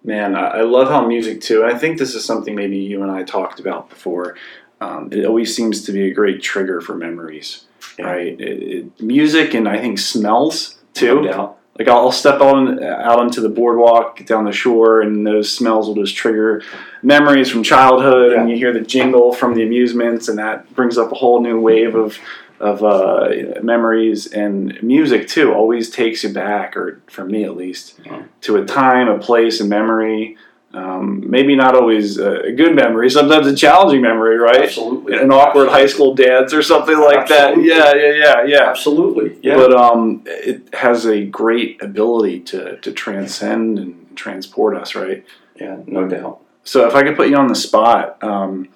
Man, 0.04 0.36
I 0.36 0.60
I 0.60 0.62
love 0.62 0.88
how 0.88 1.04
music 1.06 1.40
too. 1.40 1.64
I 1.64 1.76
think 1.76 1.98
this 1.98 2.14
is 2.14 2.24
something 2.24 2.54
maybe 2.54 2.76
you 2.78 3.02
and 3.02 3.10
I 3.10 3.24
talked 3.24 3.58
about 3.58 3.90
before. 3.90 4.36
Um, 4.80 5.08
it 5.12 5.24
always 5.26 5.54
seems 5.54 5.82
to 5.86 5.92
be 5.92 6.02
a 6.08 6.14
great 6.14 6.40
trigger 6.40 6.80
for 6.80 6.94
memories, 6.94 7.64
Yeah. 7.98 8.06
right? 8.06 8.40
It, 8.40 8.62
it, 8.74 9.02
music 9.02 9.54
and 9.54 9.68
I 9.68 9.78
think 9.78 9.98
smells 9.98 10.76
too. 10.94 11.16
No 11.16 11.22
doubt. 11.22 11.57
Like 11.78 11.86
I'll, 11.88 11.98
I'll 11.98 12.12
step 12.12 12.40
out 12.40 12.82
out 12.82 13.18
onto 13.20 13.40
the 13.40 13.48
boardwalk 13.48 14.24
down 14.26 14.44
the 14.44 14.52
shore, 14.52 15.00
and 15.00 15.26
those 15.26 15.52
smells 15.52 15.86
will 15.86 15.94
just 15.94 16.16
trigger 16.16 16.62
memories 17.02 17.48
from 17.50 17.62
childhood. 17.62 18.32
And 18.32 18.50
you 18.50 18.56
hear 18.56 18.72
the 18.72 18.80
jingle 18.80 19.32
from 19.32 19.54
the 19.54 19.62
amusements, 19.62 20.28
and 20.28 20.38
that 20.38 20.74
brings 20.74 20.98
up 20.98 21.12
a 21.12 21.14
whole 21.14 21.40
new 21.40 21.60
wave 21.60 21.94
of 21.94 22.18
of 22.60 22.82
uh, 22.82 23.28
memories. 23.62 24.26
And 24.26 24.82
music 24.82 25.28
too 25.28 25.52
always 25.54 25.90
takes 25.90 26.24
you 26.24 26.30
back, 26.32 26.76
or 26.76 27.00
for 27.06 27.24
me 27.24 27.44
at 27.44 27.56
least, 27.56 28.00
Yeah. 28.04 28.24
to 28.42 28.56
a 28.56 28.64
time, 28.64 29.06
a 29.08 29.18
place, 29.18 29.60
a 29.60 29.64
memory. 29.64 30.36
Um, 30.74 31.28
maybe 31.30 31.56
not 31.56 31.74
always 31.74 32.18
a 32.18 32.52
good 32.52 32.74
memory. 32.74 33.08
Sometimes 33.08 33.46
a 33.46 33.56
challenging 33.56 34.02
memory, 34.02 34.36
right? 34.36 34.64
Absolutely. 34.64 35.16
An 35.16 35.32
awkward 35.32 35.70
high 35.70 35.86
school 35.86 36.14
dance 36.14 36.52
or 36.52 36.62
something 36.62 36.98
like 36.98 37.30
Absolutely. 37.30 37.68
that. 37.70 37.94
Yeah, 37.94 37.94
yeah, 37.94 38.12
yeah, 38.12 38.44
yeah 38.44 38.70
Absolutely. 38.70 39.38
Yeah. 39.42 39.56
but 39.56 39.74
um, 39.74 40.22
it 40.26 40.74
has 40.74 41.06
a 41.06 41.24
great 41.24 41.82
ability 41.82 42.40
to, 42.40 42.76
to 42.80 42.92
transcend 42.92 43.78
and 43.78 44.14
transport 44.16 44.76
us, 44.76 44.94
right? 44.94 45.24
yeah, 45.60 45.78
no 45.86 46.06
doubt. 46.08 46.40
So 46.64 46.86
if 46.86 46.94
I 46.94 47.02
could 47.02 47.16
put 47.16 47.28
you 47.28 47.36
on 47.36 47.48
the 47.48 47.54
spot, 47.54 48.22
um, 48.22 48.68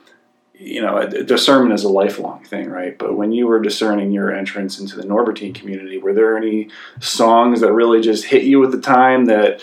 you 0.54 0.80
know, 0.80 1.06
discernment 1.06 1.74
is 1.74 1.84
a 1.84 1.88
lifelong 1.88 2.44
thing, 2.44 2.70
right? 2.70 2.96
But 2.96 3.16
when 3.16 3.32
you 3.32 3.46
were 3.46 3.60
discerning 3.60 4.12
your 4.12 4.32
entrance 4.32 4.78
into 4.78 4.96
the 4.96 5.02
Norbertine 5.02 5.54
community, 5.54 5.98
were 5.98 6.14
there 6.14 6.36
any 6.36 6.70
songs 7.00 7.60
that 7.60 7.72
really 7.72 8.00
just 8.00 8.24
hit 8.24 8.44
you 8.44 8.64
at 8.64 8.70
the 8.70 8.80
time 8.80 9.26
that 9.26 9.60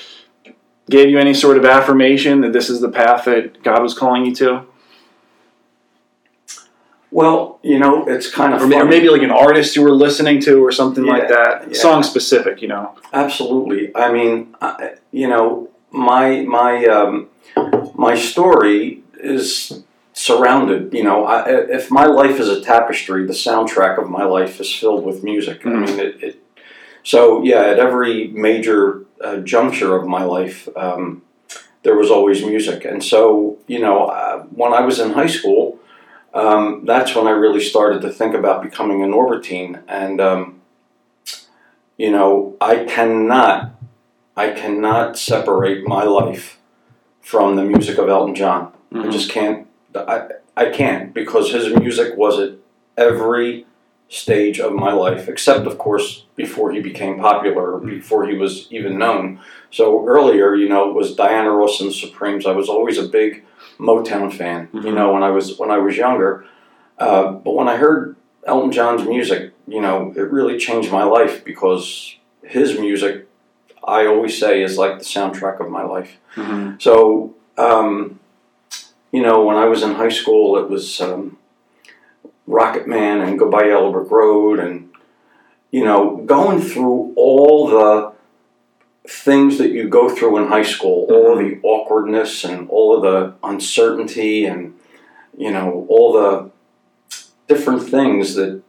gave 0.89 1.09
you 1.09 1.19
any 1.19 1.33
sort 1.33 1.57
of 1.57 1.65
affirmation 1.65 2.41
that 2.41 2.51
this 2.53 2.69
is 2.69 2.81
the 2.81 2.89
path 2.89 3.25
that 3.25 3.63
God 3.63 3.81
was 3.81 3.93
calling 3.93 4.25
you 4.25 4.35
to? 4.35 4.65
Well, 7.11 7.59
you 7.63 7.79
know, 7.79 8.05
it's 8.07 8.29
kind 8.29 8.53
of 8.53 8.61
Or, 8.61 8.69
funny. 8.69 8.87
maybe 8.89 9.09
like 9.09 9.23
an 9.23 9.31
artist 9.31 9.75
you 9.75 9.81
were 9.81 9.91
listening 9.91 10.39
to 10.41 10.63
or 10.63 10.71
something 10.71 11.05
like 11.05 11.27
that? 11.27 11.65
yeah. 11.69 11.73
Song 11.77 12.03
specific, 12.03 12.61
you 12.61 12.67
know? 12.67 12.95
Absolutely. 13.13 13.91
I 13.95 14.11
mean, 14.11 14.55
I, 14.61 14.91
you 15.11 15.27
know, 15.27 15.69
my 15.91 16.41
my 16.41 16.85
um, 16.85 17.29
my 17.95 18.13
story 18.15 19.01
is 19.19 19.81
surrounded. 20.13 20.93
You 20.93 21.03
know, 21.03 21.25
I, 21.25 21.49
if 21.49 21.89
my 21.89 22.05
life 22.05 22.39
is 22.39 22.47
a 22.47 22.61
tapestry, 22.61 23.25
the 23.25 23.33
soundtrack 23.33 23.97
of 24.01 24.07
my 24.07 24.23
life 24.23 24.59
is 24.61 24.71
filled 24.71 25.03
with 25.03 25.23
music. 25.23 25.65
I 25.65 25.69
Mhm. 25.69 25.87
mean, 25.87 25.99
it, 25.99 26.23
it. 26.23 26.43
So 27.01 27.43
yeah, 27.43 27.61
at 27.61 27.79
every 27.79 28.27
major 28.27 29.03
uh, 29.23 29.37
juncture 29.37 29.95
of 29.95 30.07
my 30.07 30.23
life, 30.23 30.67
um, 30.75 31.23
there 31.83 31.95
was 31.95 32.09
always 32.11 32.45
music, 32.45 32.85
and 32.85 33.03
so 33.03 33.57
you 33.67 33.79
know, 33.79 34.05
uh, 34.05 34.43
when 34.43 34.73
I 34.73 34.81
was 34.81 34.99
in 34.99 35.13
high 35.13 35.27
school. 35.27 35.79
Um, 36.31 36.85
that's 36.85 37.15
when 37.15 37.25
I 37.25 37.31
really 37.31 37.59
started 37.59 38.03
to 38.03 38.11
think 38.11 38.35
about 38.35 38.61
becoming 38.61 39.01
a 39.01 39.07
Norbertine, 39.07 39.81
and 39.87 40.21
um, 40.21 40.61
you 41.97 42.11
know, 42.11 42.55
I 42.61 42.85
cannot, 42.85 43.73
I 44.37 44.51
cannot 44.51 45.17
separate 45.17 45.87
my 45.87 46.03
life 46.03 46.59
from 47.19 47.55
the 47.55 47.63
music 47.63 47.97
of 47.97 48.09
Elton 48.09 48.35
John. 48.35 48.71
I 48.93 49.09
just 49.09 49.29
can't. 49.29 49.67
I, 49.93 50.27
I 50.55 50.69
can't 50.69 51.13
because 51.13 51.51
his 51.51 51.73
music 51.75 52.17
was 52.17 52.39
at 52.39 52.53
every 52.97 53.65
stage 54.09 54.59
of 54.59 54.73
my 54.73 54.91
life, 54.91 55.29
except 55.29 55.67
of 55.67 55.77
course 55.77 56.25
before 56.35 56.71
he 56.71 56.81
became 56.81 57.19
popular, 57.19 57.77
before 57.77 58.27
he 58.27 58.35
was 58.35 58.67
even 58.71 58.97
known. 58.97 59.39
So 59.71 60.05
earlier, 60.07 60.55
you 60.55 60.67
know, 60.67 60.89
it 60.89 60.95
was 60.95 61.15
Diana 61.15 61.51
Ross 61.51 61.79
and 61.79 61.89
the 61.89 61.93
Supremes. 61.93 62.45
I 62.47 62.51
was 62.53 62.69
always 62.69 62.97
a 62.97 63.07
big 63.07 63.43
Motown 63.79 64.33
fan. 64.33 64.67
You 64.73 64.81
Mhm. 64.81 64.93
know, 64.95 65.13
when 65.13 65.23
I 65.23 65.29
was 65.29 65.57
when 65.59 65.71
I 65.71 65.77
was 65.77 65.95
younger. 65.95 66.45
Uh, 66.97 67.31
but 67.31 67.53
when 67.55 67.67
I 67.69 67.77
heard 67.77 68.15
Elton 68.45 68.71
John's 68.71 69.07
music, 69.07 69.53
you 69.67 69.79
know, 69.79 70.11
it 70.15 70.29
really 70.31 70.57
changed 70.57 70.91
my 70.91 71.03
life 71.03 71.45
because 71.45 72.15
his 72.41 72.77
music, 72.79 73.27
I 73.83 74.05
always 74.07 74.37
say, 74.37 74.63
is 74.63 74.77
like 74.77 74.97
the 74.99 75.05
soundtrack 75.05 75.59
of 75.61 75.69
my 75.69 75.83
life. 75.83 76.17
Mhm. 76.35 76.81
So, 76.81 77.35
um, 77.57 78.19
you 79.11 79.21
know, 79.21 79.43
when 79.45 79.55
I 79.55 79.65
was 79.65 79.83
in 79.83 79.93
high 79.95 80.09
school, 80.21 80.57
it 80.57 80.69
was 80.69 80.99
um, 80.99 81.37
Rocket 82.49 82.87
Man 82.87 83.21
and 83.21 83.37
Goodbye 83.37 83.67
Yellow 83.67 83.91
Brick 83.91 84.09
Road, 84.09 84.59
and 84.59 84.89
you 85.69 85.85
know, 85.85 86.17
going 86.17 86.59
through 86.59 87.13
all 87.15 87.67
the 87.67 88.11
things 89.07 89.59
that 89.59 89.69
you 89.71 89.87
go 89.87 90.09
through 90.09 90.37
in 90.37 90.47
high 90.47 90.63
school, 90.63 91.05
all 91.11 91.35
the 91.35 91.59
awkwardness 91.61 92.43
and 92.43 92.67
all 92.69 92.95
of 92.95 93.03
the 93.03 93.35
uncertainty, 93.47 94.45
and 94.45 94.73
you 95.37 95.51
know, 95.51 95.85
all 95.89 96.11
the 96.13 96.51
different 97.47 97.83
things 97.83 98.33
that 98.33 98.61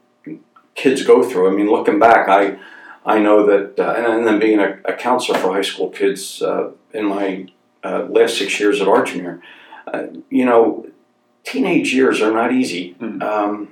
kids 0.74 1.02
go 1.02 1.22
through. 1.22 1.48
I 1.48 1.52
mean, 1.56 1.70
looking 1.70 1.98
back, 1.98 2.28
I 2.28 2.58
I 3.04 3.18
know 3.18 3.46
that, 3.46 3.80
uh, 3.80 3.94
and, 3.96 4.06
and 4.06 4.26
then 4.26 4.38
being 4.38 4.60
a, 4.60 4.78
a 4.84 4.92
counselor 4.92 5.38
for 5.38 5.54
high 5.54 5.62
school 5.62 5.88
kids 5.88 6.42
uh, 6.42 6.70
in 6.92 7.06
my 7.06 7.48
uh, 7.82 8.04
last 8.10 8.36
six 8.36 8.60
years 8.60 8.82
at 8.82 8.88
Archmere, 8.88 9.40
uh, 9.86 10.08
you 10.28 10.44
know, 10.44 10.86
teenage 11.44 11.92
years 11.92 12.20
are 12.20 12.32
not 12.32 12.52
easy. 12.52 12.94
Mm. 13.00 13.22
Um, 13.22 13.68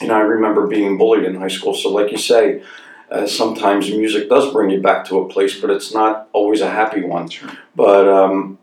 you 0.00 0.08
know, 0.08 0.14
I 0.14 0.20
remember 0.20 0.66
being 0.66 0.98
bullied 0.98 1.24
in 1.24 1.36
high 1.36 1.48
school. 1.48 1.74
So, 1.74 1.90
like 1.90 2.10
you 2.10 2.18
say, 2.18 2.62
uh, 3.10 3.26
sometimes 3.26 3.90
music 3.90 4.28
does 4.28 4.52
bring 4.52 4.70
you 4.70 4.80
back 4.80 5.04
to 5.06 5.20
a 5.20 5.28
place, 5.28 5.60
but 5.60 5.70
it's 5.70 5.94
not 5.94 6.28
always 6.32 6.60
a 6.60 6.70
happy 6.70 7.02
one. 7.02 7.28
Sure. 7.28 7.50
But 7.76 8.08
um, 8.08 8.58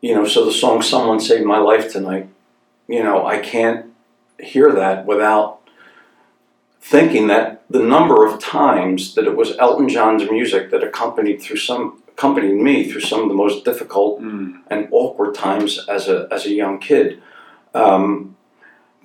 you 0.00 0.14
know, 0.14 0.26
so 0.26 0.44
the 0.44 0.52
song 0.52 0.82
"Someone 0.82 1.20
Saved 1.20 1.44
My 1.44 1.58
Life 1.58 1.92
Tonight," 1.92 2.28
you 2.86 3.02
know, 3.02 3.26
I 3.26 3.38
can't 3.38 3.86
hear 4.38 4.72
that 4.72 5.06
without 5.06 5.60
thinking 6.80 7.28
that 7.28 7.64
the 7.70 7.82
number 7.82 8.26
of 8.26 8.38
times 8.38 9.14
that 9.14 9.26
it 9.26 9.36
was 9.36 9.56
Elton 9.58 9.88
John's 9.88 10.30
music 10.30 10.70
that 10.70 10.84
accompanied 10.84 11.40
through 11.40 11.56
some 11.56 12.02
accompanied 12.16 12.54
me 12.54 12.88
through 12.88 13.00
some 13.00 13.22
of 13.22 13.28
the 13.28 13.34
most 13.34 13.64
difficult 13.64 14.22
Mm. 14.22 14.60
and 14.70 14.88
awkward 14.92 15.34
times 15.34 15.84
as 15.88 16.08
a 16.08 16.28
as 16.30 16.46
a 16.46 16.52
young 16.52 16.78
kid. 16.78 17.20
Um, 17.74 18.36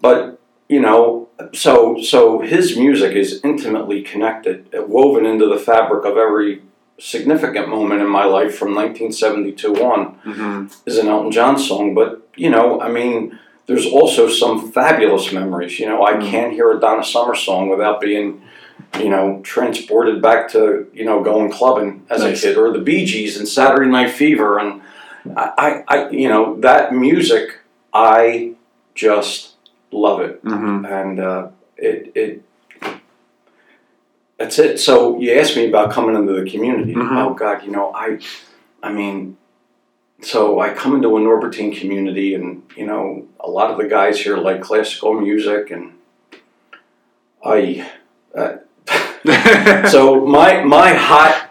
but 0.01 0.39
you 0.67 0.79
know, 0.79 1.27
so 1.53 1.99
so 2.01 2.39
his 2.39 2.77
music 2.77 3.15
is 3.15 3.41
intimately 3.43 4.01
connected, 4.03 4.57
woven 4.87 5.25
into 5.25 5.47
the 5.47 5.57
fabric 5.57 6.05
of 6.05 6.17
every 6.17 6.61
significant 6.99 7.69
moment 7.69 8.01
in 8.01 8.07
my 8.07 8.25
life 8.25 8.57
from 8.57 8.75
1972 8.75 9.75
on 9.83 9.99
hmm 10.23 10.67
is 10.85 10.97
an 10.97 11.07
Elton 11.07 11.31
John 11.31 11.57
song. 11.57 11.95
But 11.95 12.27
you 12.35 12.49
know, 12.51 12.79
I 12.79 12.89
mean, 12.89 13.39
there's 13.65 13.87
also 13.87 14.27
some 14.29 14.71
fabulous 14.71 15.31
memories. 15.31 15.79
You 15.79 15.87
know, 15.87 16.03
I 16.05 16.13
Mm. 16.13 16.29
can't 16.31 16.53
hear 16.53 16.69
a 16.71 16.79
Donna 16.79 17.03
Summer 17.03 17.35
song 17.35 17.69
without 17.69 17.99
being, 18.01 18.41
you 18.99 19.09
know, 19.09 19.39
transported 19.43 20.21
back 20.21 20.49
to 20.51 20.87
you 20.93 21.05
know 21.05 21.23
going 21.23 21.51
clubbing 21.51 22.05
as 22.09 22.21
Nice. 22.21 22.43
a 22.43 22.47
kid, 22.47 22.57
or 22.57 22.71
the 22.71 22.79
Bee 22.79 23.05
Gees 23.05 23.37
and 23.37 23.47
Saturday 23.47 23.89
Night 23.89 24.11
Fever, 24.11 24.57
and 24.59 24.81
I, 25.35 25.83
I, 25.87 26.09
you 26.09 26.27
know, 26.29 26.55
that 26.61 26.93
music, 26.93 27.59
I 27.93 28.53
just 28.95 29.55
love 29.91 30.21
it, 30.21 30.39
hmm 30.43 30.85
and 30.85 31.19
uh, 31.19 31.47
it 31.77 32.11
it. 32.15 32.43
That's 34.37 34.57
it. 34.57 34.79
So 34.79 35.19
you 35.19 35.33
asked 35.33 35.55
me 35.57 35.67
about 35.67 35.91
coming 35.91 36.15
into 36.15 36.31
the 36.33 36.49
community. 36.49 36.93
Mhm. 36.95 37.17
Oh 37.17 37.33
God, 37.33 37.63
you 37.65 37.71
know, 37.71 37.91
I, 37.93 38.19
I 38.81 38.91
mean, 38.91 39.35
so 40.21 40.59
I 40.61 40.69
come 40.73 40.95
into 40.95 41.09
a 41.17 41.19
Norbertine 41.19 41.77
community, 41.77 42.33
and 42.35 42.63
you 42.77 42.85
know, 42.85 43.27
a 43.39 43.49
lot 43.49 43.69
of 43.71 43.77
the 43.77 43.87
guys 43.87 44.19
here 44.21 44.37
like 44.37 44.61
classical 44.61 45.13
music, 45.19 45.71
and 45.71 45.93
I. 47.45 47.89
so 49.89 50.25
my 50.25 50.63
my 50.63 50.93
hot 50.93 51.49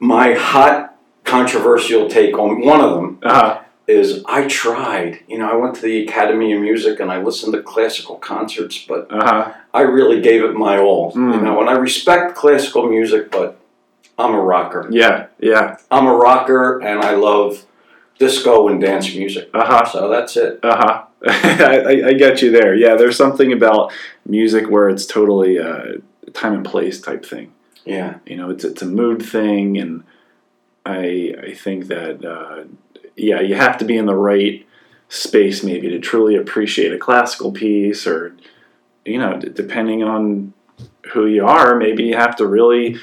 my 0.00 0.34
hot 0.34 0.96
controversial 1.24 2.08
take 2.08 2.38
on 2.38 2.60
one 2.64 2.80
of 2.80 2.94
them 2.94 3.18
uh, 3.22 3.60
is 3.86 4.22
I 4.26 4.46
tried. 4.46 5.20
You 5.28 5.38
know, 5.38 5.50
I 5.50 5.54
went 5.56 5.74
to 5.76 5.82
the 5.82 6.04
Academy 6.04 6.52
of 6.52 6.60
Music 6.60 7.00
and 7.00 7.10
I 7.10 7.20
listened 7.22 7.52
to 7.54 7.62
classical 7.62 8.16
concerts, 8.16 8.84
but 8.86 9.06
uh, 9.10 9.52
I 9.74 9.80
really 9.82 10.20
gave 10.20 10.42
it 10.44 10.54
my 10.54 10.78
all. 10.78 11.12
You 11.14 11.20
Mm. 11.20 11.42
know, 11.42 11.60
and 11.60 11.68
I 11.70 11.74
respect 11.74 12.34
classical 12.36 12.88
music, 12.88 13.30
but 13.30 13.58
I'm 14.18 14.34
a 14.34 14.40
rocker. 14.40 14.88
yeah, 14.90 15.26
yeah, 15.38 15.76
I'm 15.90 16.06
a 16.06 16.14
rocker, 16.14 16.78
and 16.80 17.00
I 17.00 17.14
love 17.14 17.64
disco 18.18 18.68
and 18.68 18.80
dance 18.80 19.14
music. 19.14 19.48
uh 19.54 19.64
huh. 19.64 19.84
So 19.84 20.08
that's 20.08 20.36
it. 20.36 20.60
Uh 20.62 20.76
huh. 20.76 21.04
I, 21.26 21.80
I, 21.86 22.06
I 22.08 22.12
get 22.14 22.42
you 22.42 22.50
there. 22.50 22.74
Yeah, 22.74 22.94
there's 22.96 23.16
something 23.16 23.52
about 23.52 23.92
music 24.26 24.68
where 24.70 24.88
it's 24.88 25.04
totally 25.06 25.58
uh, 25.58 25.98
time 26.30 26.54
and 26.54 26.64
place 26.64 27.00
type 27.00 27.24
thing. 27.24 27.52
Yeah. 27.84 28.18
You 28.26 28.36
know, 28.36 28.50
it's 28.50 28.64
it's 28.64 28.82
a 28.82 28.86
mood 28.86 29.22
thing, 29.22 29.78
and 29.78 30.04
I 30.84 31.34
I 31.42 31.54
think 31.54 31.86
that 31.86 32.24
uh, 32.24 32.64
yeah, 33.16 33.40
you 33.40 33.54
have 33.54 33.78
to 33.78 33.84
be 33.84 33.96
in 33.96 34.06
the 34.06 34.16
right 34.16 34.66
space 35.08 35.64
maybe 35.64 35.88
to 35.88 35.98
truly 35.98 36.36
appreciate 36.36 36.92
a 36.92 36.98
classical 36.98 37.52
piece, 37.52 38.06
or 38.06 38.36
you 39.04 39.18
know, 39.18 39.38
d- 39.38 39.48
depending 39.48 40.02
on 40.02 40.52
who 41.12 41.26
you 41.26 41.46
are, 41.46 41.76
maybe 41.76 42.04
you 42.04 42.14
have 42.14 42.36
to 42.36 42.46
really 42.46 42.98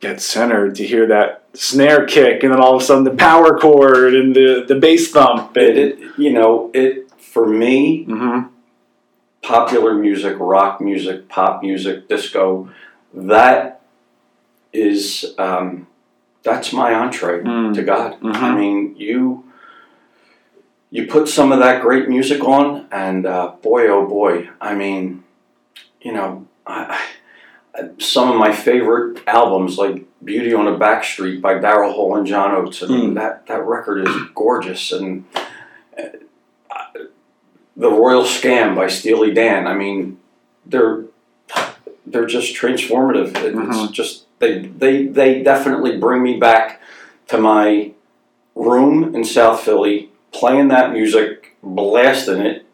get 0.00 0.20
centered 0.20 0.74
to 0.74 0.86
hear 0.86 1.06
that 1.06 1.44
snare 1.54 2.04
kick, 2.04 2.42
and 2.42 2.52
then 2.52 2.60
all 2.60 2.76
of 2.76 2.82
a 2.82 2.84
sudden 2.84 3.04
the 3.04 3.10
power 3.10 3.58
chord 3.58 4.14
and 4.14 4.34
the 4.36 4.64
the 4.66 4.74
bass 4.74 5.10
thump. 5.10 5.56
It, 5.56 5.76
it 5.78 6.18
you 6.18 6.32
know 6.32 6.70
it 6.74 7.10
for 7.18 7.46
me. 7.46 8.04
hmm 8.04 8.51
Popular 9.52 9.94
music, 9.94 10.36
rock 10.38 10.80
music, 10.80 11.28
pop 11.28 11.62
music, 11.64 12.08
disco. 12.08 12.70
That 13.12 13.80
is 14.72 15.34
um, 15.36 15.88
that's 16.44 16.72
my 16.72 16.94
entree 16.94 17.42
Mm. 17.42 17.74
to 17.74 17.82
God. 17.82 18.20
Mhm. 18.20 18.36
I 18.36 18.54
mean, 18.54 18.94
you 18.96 19.42
you 20.90 21.06
put 21.08 21.28
some 21.28 21.50
of 21.50 21.58
that 21.58 21.82
great 21.82 22.08
music 22.08 22.44
on, 22.44 22.86
and 22.92 23.26
uh, 23.26 23.52
boy, 23.62 23.88
oh 23.88 24.06
boy, 24.06 24.48
I 24.60 24.74
mean, 24.76 25.24
you 26.00 26.12
know, 26.12 26.46
I, 26.64 27.00
I, 27.74 27.88
some 27.98 28.30
of 28.30 28.36
my 28.36 28.52
favorite 28.52 29.22
albums, 29.26 29.76
like 29.76 30.04
"Beauty 30.22 30.54
on 30.54 30.68
a 30.68 30.78
Back 30.78 31.02
Street" 31.02 31.42
by 31.42 31.54
Daryl 31.54 31.92
Hall 31.92 32.14
and 32.14 32.24
John 32.26 32.52
Oates. 32.54 32.80
I 32.82 32.86
mean, 32.86 33.10
Mm. 33.10 33.14
that 33.16 33.46
that 33.48 33.66
record 33.66 34.06
is 34.06 34.14
gorgeous, 34.36 34.92
and 34.92 35.24
"The 37.76 37.90
Royal 37.90 38.24
Scam" 38.24 38.74
by 38.76 38.88
Steely 38.88 39.32
Dan. 39.32 39.66
I 39.66 39.74
mean, 39.74 40.18
they're 40.66 41.04
they're 42.06 42.26
just 42.26 42.54
transformative. 42.54 43.28
It, 43.36 43.54
It's 43.54 43.54
Mhm. 43.56 43.92
just 43.92 44.24
they 44.38 44.58
they 44.58 45.04
they 45.06 45.42
definitely 45.42 45.96
bring 45.96 46.22
me 46.22 46.36
back 46.36 46.80
to 47.28 47.38
my 47.38 47.92
room 48.54 49.14
in 49.14 49.24
South 49.24 49.60
Philly, 49.60 50.10
playing 50.32 50.68
that 50.68 50.92
music, 50.92 51.56
blasting 51.62 52.40
it, 52.40 52.64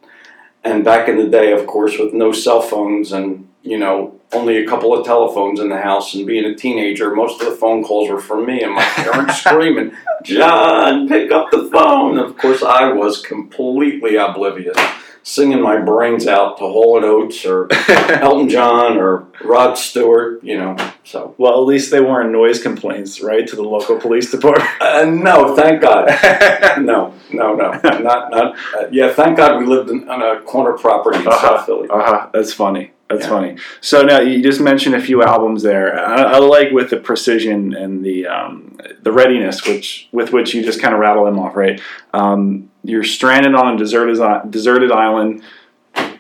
and 0.65 0.85
back 0.85 1.09
in 1.09 1.17
the 1.19 1.27
day, 1.29 1.53
of 1.53 1.67
course, 1.67 1.99
with 1.99 2.13
no 2.13 2.33
cell 2.33 2.61
phones 2.61 3.13
and 3.13 3.47
you 3.63 3.79
know 3.79 4.18
only 4.33 4.59
a 4.59 4.67
couple 4.67 4.93
of 4.95 5.07
telephones 5.07 5.59
in 5.61 5.69
the 5.71 5.81
house, 5.81 6.15
and 6.15 6.27
being 6.27 6.45
a 6.45 6.55
teenager, 6.55 7.15
most 7.15 7.41
of 7.41 7.49
the 7.49 7.57
phone 7.57 7.83
calls 7.83 8.11
were 8.11 8.21
from 8.21 8.45
me 8.47 8.63
and 8.63 8.75
my 8.75 8.83
parents 8.85 9.37
screaming, 9.41 9.93
"John, 10.23 11.09
pick 11.09 11.31
up 11.33 11.51
the 11.51 11.65
phone!" 11.73 12.19
Of 12.19 12.37
course, 12.37 12.63
I 12.63 12.93
was 12.93 13.23
completely 13.23 14.17
oblivious, 14.17 14.77
singing 15.23 15.63
my 15.63 15.79
brains 15.79 16.27
out 16.27 16.59
to 16.59 16.65
Hall 16.65 17.01
Oates 17.03 17.45
or 17.47 17.69
Elton 17.89 18.49
John 18.51 18.99
or 18.99 19.27
Rod 19.43 19.79
Stewart, 19.79 20.45
you 20.45 20.59
know. 20.59 20.77
So, 21.05 21.35
Well, 21.39 21.55
at 21.55 21.67
least 21.67 21.91
they 21.91 22.01
weren't 22.03 22.31
noise 22.31 22.63
complaints, 22.63 23.23
right, 23.23 23.47
to 23.49 23.57
the 23.57 23.63
local 23.63 23.99
police 23.99 24.31
department. 24.31 24.69
uh, 24.83 25.07
no, 25.07 25.57
thank 25.57 25.81
God. 25.81 26.09
No, 26.79 27.13
no, 27.33 27.55
no, 27.55 27.71
not 27.83 28.31
not. 28.31 28.57
Uh, 28.75 28.87
yeah, 28.93 29.13
thank 29.13 29.37
God 29.39 29.59
we 29.59 29.67
lived 29.67 29.91
in, 29.91 30.09
on 30.09 30.21
a 30.23 30.41
corner 30.43 30.75
property 30.79 31.19
in 31.19 31.27
Uh-huh. 31.27 31.41
South 31.57 31.67
Philly. 31.67 31.89
Uh 31.91 32.03
huh. 32.05 32.29
That's 32.33 32.53
funny. 32.53 32.93
That's 33.09 33.23
Yeah. 33.25 33.29
funny. 33.31 33.57
So 33.81 34.03
now 34.03 34.21
you 34.21 34.43
just 34.43 34.61
mentioned 34.61 34.95
a 34.95 35.01
few 35.01 35.23
albums 35.23 35.63
there. 35.63 35.99
I, 35.99 36.35
I 36.35 36.39
like 36.39 36.71
with 36.73 36.91
the 36.91 36.99
precision 36.99 37.73
and 37.75 38.05
the 38.05 38.27
um, 38.27 38.77
the 39.03 39.13
readiness 39.13 39.67
which 39.67 40.09
with 40.13 40.33
which 40.33 40.55
you 40.55 40.63
just 40.63 40.81
kind 40.81 40.93
of 40.95 41.01
rattle 41.01 41.25
them 41.25 41.39
off. 41.39 41.57
Right. 41.57 41.81
Um, 42.13 42.71
you're 42.85 43.05
stranded 43.05 43.55
on 43.55 43.75
a 43.75 43.79
deserted 43.79 44.19
deserted 44.51 44.93
island. 44.93 45.43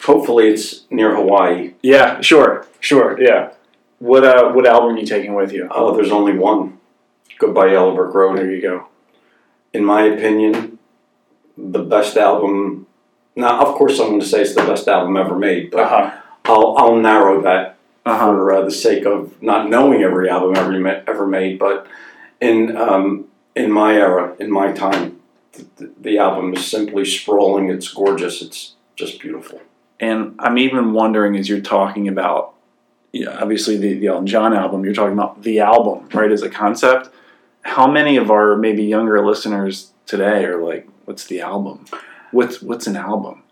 Hopefully, 0.04 0.48
it's 0.48 0.84
near 0.90 1.14
Hawaii. 1.14 1.74
Yeah. 1.82 2.20
Sure. 2.22 2.66
Sure. 2.80 3.20
Yeah. 3.20 3.50
What 3.98 4.24
uh 4.24 4.50
what 4.52 4.66
album 4.66 4.94
are 4.96 4.98
you 4.98 5.06
taking 5.06 5.34
with 5.34 5.52
you? 5.52 5.68
Oh, 5.70 5.94
there's 5.94 6.10
only 6.12 6.32
one. 6.38 6.78
Goodbye 7.38 7.72
Yellow 7.72 7.94
Brick 7.94 8.14
Road. 8.14 8.38
There 8.38 8.50
you 8.50 8.62
go. 8.62 8.86
In 9.74 9.84
my 9.84 10.02
opinion, 10.04 10.78
the 11.56 11.80
best 11.82 12.16
album. 12.16 12.86
Now, 13.36 13.60
of 13.60 13.74
course, 13.76 14.00
I'm 14.00 14.08
going 14.08 14.20
to 14.20 14.26
say 14.26 14.40
it's 14.40 14.54
the 14.54 14.62
best 14.62 14.88
album 14.88 15.16
ever 15.16 15.36
made, 15.38 15.70
but 15.70 15.80
Uh 15.80 15.88
huh. 15.88 16.17
I'll 16.48 16.74
I'll 16.78 16.96
narrow 16.96 17.42
that 17.42 17.76
Uh 18.06 18.18
huh. 18.18 18.26
for 18.26 18.52
uh, 18.54 18.62
the 18.62 18.70
sake 18.70 19.04
of 19.04 19.40
not 19.42 19.68
knowing 19.68 20.02
every 20.02 20.28
album 20.28 20.56
ever 20.56 20.72
ma- 20.78 21.00
ever 21.06 21.26
made. 21.26 21.58
But 21.58 21.86
in 22.40 22.76
um, 22.76 23.26
in 23.54 23.70
my 23.70 23.94
era, 23.94 24.34
in 24.38 24.50
my 24.50 24.72
time, 24.72 25.20
the, 25.52 25.90
the 26.00 26.18
album 26.18 26.54
is 26.54 26.66
simply 26.66 27.04
sprawling. 27.04 27.68
It's 27.70 27.88
gorgeous. 27.92 28.42
It's 28.42 28.74
just 28.96 29.20
beautiful. 29.20 29.60
And 30.00 30.34
I'm 30.38 30.58
even 30.58 30.92
wondering 30.92 31.36
as 31.36 31.48
you're 31.48 31.60
talking 31.60 32.06
about, 32.06 32.54
yeah, 33.12 33.30
obviously 33.40 33.76
the, 33.76 33.94
the 33.98 34.06
Elton 34.06 34.28
John 34.28 34.54
album, 34.54 34.84
you're 34.84 34.94
talking 34.94 35.12
about 35.12 35.42
the 35.42 35.58
album, 35.58 36.08
right, 36.14 36.30
as 36.30 36.42
a 36.42 36.48
concept. 36.50 37.10
How 37.62 37.90
many 37.90 38.16
of 38.16 38.30
our 38.30 38.56
maybe 38.56 38.84
younger 38.84 39.24
listeners 39.26 39.90
today 40.06 40.44
are 40.44 40.62
like, 40.62 40.88
what's 41.04 41.24
the 41.26 41.40
album? 41.40 41.84
What's 42.30 42.62
what's 42.62 42.86
an 42.86 42.96
album? 42.96 43.42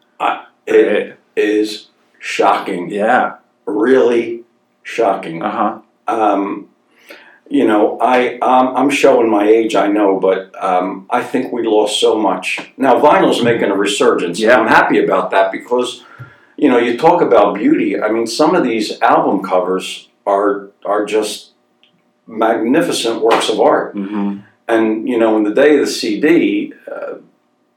It 0.69 0.73
Right? 1.09 1.17
is 1.37 1.89
shocking, 2.27 2.91
Yeah. 2.91 3.37
really 3.67 4.43
shocking. 4.83 5.43
Uh 5.43 5.51
huh. 5.59 5.73
Um, 6.17 6.69
you 7.49 7.65
know, 7.67 7.99
I 8.01 8.39
um, 8.39 8.77
I'm 8.77 8.91
showing 8.91 9.31
my 9.31 9.45
age, 9.49 9.75
I 9.77 9.87
know, 9.87 10.19
but 10.19 10.41
um, 10.63 11.07
I 11.11 11.23
think 11.23 11.53
we 11.53 11.63
lost 11.67 12.01
so 12.01 12.19
much. 12.19 12.47
Now 12.77 13.01
vinyl's 13.01 13.43
making 13.43 13.71
a 13.71 13.77
resurgence. 13.77 14.39
and 14.41 14.49
Yeah. 14.49 14.57
I'm 14.59 14.67
happy 14.67 14.99
about 15.05 15.31
that 15.31 15.53
because, 15.53 16.05
you 16.57 16.69
know, 16.69 16.79
you 16.79 16.99
talk 16.99 17.23
about 17.23 17.55
beauty. 17.55 18.01
I 18.01 18.09
mean, 18.11 18.27
some 18.27 18.55
of 18.57 18.65
these 18.65 19.01
album 19.01 19.43
covers 19.43 20.09
are 20.27 20.71
are 20.85 21.05
just 21.07 21.53
magnificent 22.27 23.23
works 23.23 23.49
of 23.49 23.61
art. 23.61 23.95
Mm-hmm. 23.95 24.41
And 24.69 25.09
you 25.09 25.19
know, 25.19 25.37
in 25.37 25.45
the 25.45 25.55
day 25.55 25.75
of 25.79 25.87
the 25.87 25.93
CD, 26.01 26.73
uh, 26.91 27.15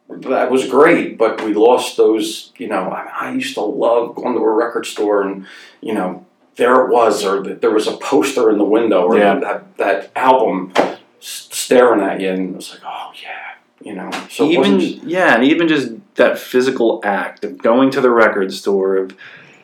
that 0.09 0.49
was 0.49 0.67
great, 0.67 1.17
but 1.17 1.41
we 1.43 1.53
lost 1.53 1.97
those. 1.97 2.51
You 2.57 2.67
know, 2.67 2.89
I, 2.89 3.27
I 3.27 3.31
used 3.31 3.53
to 3.55 3.61
love 3.61 4.15
going 4.15 4.33
to 4.35 4.39
a 4.41 4.51
record 4.53 4.85
store 4.85 5.21
and 5.23 5.45
you 5.81 5.93
know 5.93 6.25
there 6.55 6.85
it 6.85 6.91
was, 6.91 7.23
or 7.23 7.41
th- 7.43 7.61
there 7.61 7.71
was 7.71 7.87
a 7.87 7.95
poster 7.97 8.49
in 8.49 8.57
the 8.57 8.65
window, 8.65 9.03
or 9.03 9.17
Yeah. 9.17 9.39
that 9.39 9.77
that 9.77 10.11
album 10.15 10.73
staring 11.19 12.01
at 12.01 12.19
you, 12.19 12.29
and 12.29 12.49
it 12.51 12.55
was 12.55 12.71
like, 12.71 12.81
oh 12.85 13.11
yeah, 13.21 13.55
you 13.87 13.93
know. 13.95 14.09
So 14.29 14.49
even 14.49 14.79
yeah, 14.79 15.35
and 15.35 15.43
even 15.43 15.67
just 15.67 15.91
that 16.15 16.37
physical 16.39 16.99
act 17.03 17.43
of 17.45 17.57
going 17.59 17.91
to 17.91 18.01
the 18.01 18.09
record 18.09 18.51
store 18.53 18.97
of 18.97 19.15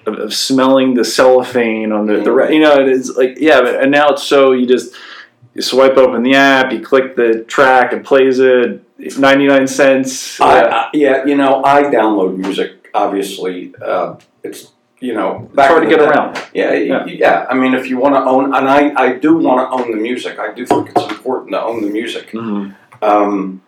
of, 0.05 0.19
of 0.19 0.34
smelling 0.34 0.93
the 0.93 1.03
cellophane 1.03 1.91
on 1.91 2.05
the, 2.05 2.21
the 2.21 2.31
re- 2.31 2.53
you 2.53 2.62
know 2.62 2.75
it's 2.77 3.10
like 3.15 3.38
yeah, 3.39 3.62
but, 3.62 3.81
and 3.81 3.91
now 3.91 4.10
it's 4.10 4.23
so 4.23 4.51
you 4.51 4.65
just 4.67 4.93
you 5.53 5.62
swipe 5.62 5.97
open 5.97 6.21
the 6.23 6.36
app, 6.36 6.71
you 6.71 6.81
click 6.81 7.15
the 7.15 7.43
track, 7.45 7.93
it 7.93 8.03
plays 8.03 8.39
it, 8.39 8.84
ninety 8.97 9.47
nine 9.47 9.67
cents. 9.67 10.39
I, 10.39 10.62
uh, 10.62 10.69
I, 10.75 10.89
yeah, 10.93 11.25
you 11.25 11.36
know, 11.36 11.63
I 11.63 11.84
download 11.84 12.38
music. 12.38 12.89
Obviously, 12.93 13.73
uh, 13.81 14.15
it's 14.43 14.71
you 14.99 15.13
know 15.13 15.49
it's 15.53 15.67
hard 15.67 15.84
to 15.84 15.89
get 15.89 15.99
day- 15.99 16.05
around. 16.05 16.41
Yeah, 16.53 16.73
Yeah. 16.73 17.05
yeah. 17.05 17.45
I 17.49 17.53
mean, 17.55 17.73
if 17.73 17.88
you 17.89 17.97
want 17.97 18.15
to 18.15 18.21
own, 18.23 18.45
and 18.55 18.67
I, 18.69 18.93
I 18.95 19.13
do 19.13 19.38
want 19.38 19.60
to 19.69 19.75
own 19.77 19.91
the 19.91 19.97
music. 19.97 20.39
I 20.39 20.53
do 20.53 20.65
think 20.65 20.89
it's 20.95 21.12
important 21.12 21.51
to 21.51 21.62
own 21.62 21.81
the 21.81 21.89
music. 21.89 22.31
Mhm. 22.31 22.75
Um, 23.01 23.62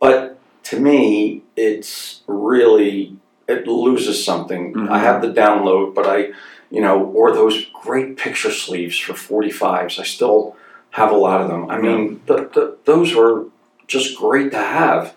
but 0.00 0.38
to 0.64 0.80
me, 0.80 1.42
it's 1.56 2.22
really 2.26 3.16
it 3.48 3.66
loses 3.66 4.24
something. 4.24 4.72
Mhm. 4.74 4.88
I 4.90 4.98
have 4.98 5.20
the 5.22 5.28
download, 5.28 5.94
but 5.94 6.06
I, 6.06 6.30
you 6.70 6.80
know, 6.80 7.04
or 7.14 7.32
those 7.32 7.66
great 7.84 8.16
picture 8.16 8.50
sleeves 8.50 8.98
for 8.98 9.14
forty 9.14 9.50
fives. 9.50 9.98
I 10.00 10.02
still 10.04 10.56
have 10.90 11.10
a 11.12 11.16
lot 11.16 11.42
of 11.42 11.48
them. 11.48 11.70
I 11.70 11.78
mean, 11.78 12.22
the, 12.26 12.34
the, 12.54 12.76
those 12.86 13.14
were 13.14 13.44
just 13.86 14.16
great 14.18 14.50
to 14.52 14.58
have, 14.58 15.14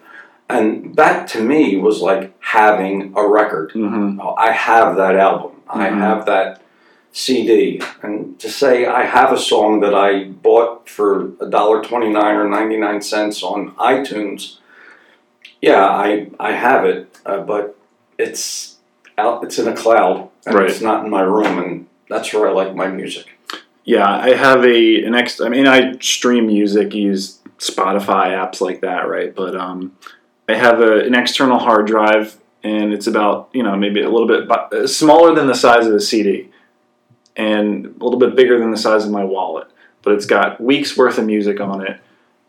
and 0.49 0.95
that 0.95 1.27
to 1.29 1.41
me 1.41 1.77
was 1.77 2.01
like 2.01 2.34
having 2.41 3.13
a 3.15 3.27
record. 3.27 3.71
Mhm. 3.73 4.19
Oh, 4.21 4.36
I 4.38 4.51
have 4.51 4.95
that 4.97 5.15
album. 5.15 5.51
I 5.69 5.88
Mhm. 5.89 5.97
have 5.99 6.25
that 6.25 6.62
CD, 7.12 7.82
and 8.03 8.38
to 8.39 8.49
say 8.49 8.86
I 8.86 9.03
have 9.03 9.32
a 9.32 9.38
song 9.38 9.79
that 9.79 9.95
I 9.95 10.25
bought 10.25 10.88
for 10.88 11.32
a 11.41 11.47
dollar 11.47 11.82
twenty 11.84 12.10
nine 12.10 12.36
or 12.36 12.47
ninety 12.47 12.77
nine 12.77 13.01
cents 13.01 13.41
on 13.43 13.71
iTunes. 13.79 14.58
Yeah, 15.62 15.86
I 15.86 16.27
I 16.39 16.51
have 16.53 16.86
it, 16.86 17.17
uh, 17.25 17.39
but 17.39 17.75
it's 18.17 18.75
out. 19.17 19.43
It's 19.43 19.60
in 19.60 19.67
a 19.67 19.75
cloud, 19.75 20.29
and 20.45 20.55
Right. 20.55 20.69
it's 20.69 20.82
not 20.82 21.03
in 21.03 21.10
my 21.10 21.21
room, 21.21 21.58
and 21.60 21.88
that's 22.10 22.34
where 22.34 22.47
I 22.47 22.51
like 22.51 22.75
my 22.75 22.88
music. 22.88 23.25
Yeah, 23.84 24.08
I 24.08 24.36
have 24.36 24.63
a 24.65 25.03
an 25.03 25.15
ex. 25.15 25.41
I 25.41 25.49
mean, 25.49 25.67
I 25.67 25.97
stream 25.99 26.47
music, 26.47 26.93
use 26.93 27.38
Spotify 27.60 28.32
apps 28.32 28.62
like 28.62 28.82
that, 28.82 29.08
right? 29.08 29.34
But 29.36 29.56
um, 29.56 29.95
I 30.48 30.56
have 30.56 30.82
a, 30.82 31.02
an 31.02 31.15
external 31.15 31.60
hard 31.60 31.88
drive, 31.88 32.38
and 32.63 32.93
it's 32.93 33.08
about 33.08 33.50
you 33.54 33.63
know 33.63 33.76
maybe 33.76 34.02
a 34.02 34.10
little 34.10 34.28
bit 34.28 34.50
uh, 34.50 34.88
smaller 34.88 35.36
than 35.36 35.48
the 35.48 35.56
size 35.56 35.86
of 35.86 35.93
a 35.93 36.00
CD, 36.00 36.50
and 37.36 37.86
a 37.86 38.04
little 38.04 38.19
bit 38.19 38.36
bigger 38.36 38.60
than 38.60 38.72
the 38.72 38.78
size 38.78 39.06
of 39.06 39.12
my 39.12 39.24
wallet. 39.24 39.67
But 40.02 40.13
it's 40.13 40.26
got 40.26 40.62
weeks 40.62 40.95
worth 40.95 41.17
of 41.17 41.26
music 41.26 41.60
on 41.60 41.86
it, 41.86 42.00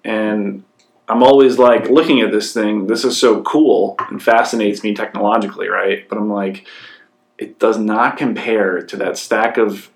and 0.04 0.64
I'm 1.08 1.24
always 1.24 1.58
like 1.58 1.90
looking 1.90 2.20
at 2.20 2.30
this 2.30 2.54
thing. 2.54 2.86
This 2.86 3.04
is 3.04 3.18
so 3.18 3.42
cool 3.42 3.96
and 4.10 4.22
fascinates 4.22 4.84
me 4.84 4.94
technologically, 4.94 5.68
right? 5.68 6.08
But 6.08 6.18
I'm 6.18 6.30
like, 6.30 6.68
it 7.36 7.58
does 7.58 7.78
not 7.78 8.16
compare 8.16 8.80
to 8.82 8.96
that 8.98 9.18
stack 9.18 9.58
of 9.58 9.90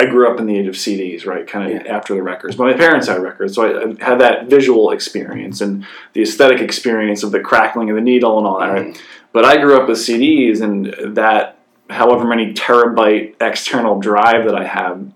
I 0.00 0.06
grew 0.06 0.30
up 0.30 0.38
in 0.38 0.46
the 0.46 0.56
age 0.56 0.66
of 0.68 0.74
CDs, 0.74 1.26
right? 1.26 1.46
Kind 1.46 1.66
of 1.72 1.82
Yeah. 1.84 1.92
after 1.92 2.14
the 2.14 2.22
records. 2.22 2.54
But 2.56 2.64
my 2.68 2.72
parents 2.74 3.08
had 3.08 3.20
records, 3.20 3.54
so 3.54 3.64
I, 3.64 3.82
I 3.82 4.04
had 4.04 4.20
that 4.20 4.46
visual 4.46 4.90
experience 4.92 5.60
and 5.60 5.84
the 6.12 6.22
aesthetic 6.22 6.60
experience 6.60 7.22
of 7.24 7.32
the 7.32 7.40
crackling 7.40 7.90
of 7.90 7.96
the 7.96 8.02
needle 8.02 8.38
and 8.38 8.46
all 8.46 8.60
that, 8.60 8.72
right? 8.72 9.02
But 9.32 9.44
I 9.44 9.56
grew 9.58 9.76
up 9.76 9.88
with 9.88 9.98
CDs, 9.98 10.60
and 10.62 11.16
that, 11.16 11.58
however 11.90 12.24
many 12.24 12.54
terabyte 12.54 13.34
external 13.40 13.98
drive 13.98 14.44
that 14.44 14.54
I 14.54 14.64
have, 14.64 15.10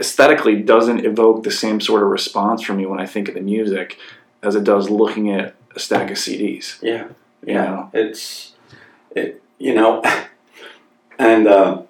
aesthetically 0.00 0.56
doesn't 0.62 1.04
evoke 1.04 1.42
the 1.44 1.50
same 1.50 1.80
sort 1.80 2.02
of 2.02 2.08
response 2.08 2.62
from 2.62 2.78
me 2.78 2.86
when 2.86 2.98
I 3.00 3.06
think 3.06 3.28
of 3.28 3.34
the 3.34 3.40
music 3.42 3.98
as 4.42 4.54
it 4.54 4.64
does 4.64 4.88
looking 4.88 5.30
at 5.30 5.54
a 5.76 5.78
stack 5.78 6.10
of 6.10 6.16
CDs. 6.16 6.78
Yeah, 6.82 7.04
You 7.44 7.54
yeah. 7.54 7.64
know? 7.64 7.90
It's 7.92 8.52
it, 9.14 9.42
you 9.58 9.74
know, 9.74 10.02
and 11.18 11.46
uh, 11.46 11.82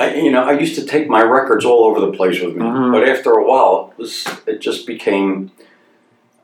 I, 0.00 0.14
you 0.14 0.30
know, 0.30 0.44
I 0.44 0.52
used 0.52 0.76
to 0.76 0.84
take 0.86 1.08
my 1.08 1.22
records 1.22 1.64
all 1.64 1.84
over 1.84 1.98
the 2.00 2.12
place 2.12 2.40
with 2.40 2.54
me, 2.56 2.62
Mhm. 2.64 2.92
but 2.92 3.08
after 3.08 3.32
a 3.32 3.44
while, 3.44 3.92
it 3.92 3.98
was 3.98 4.26
it 4.46 4.60
just 4.60 4.86
became. 4.86 5.50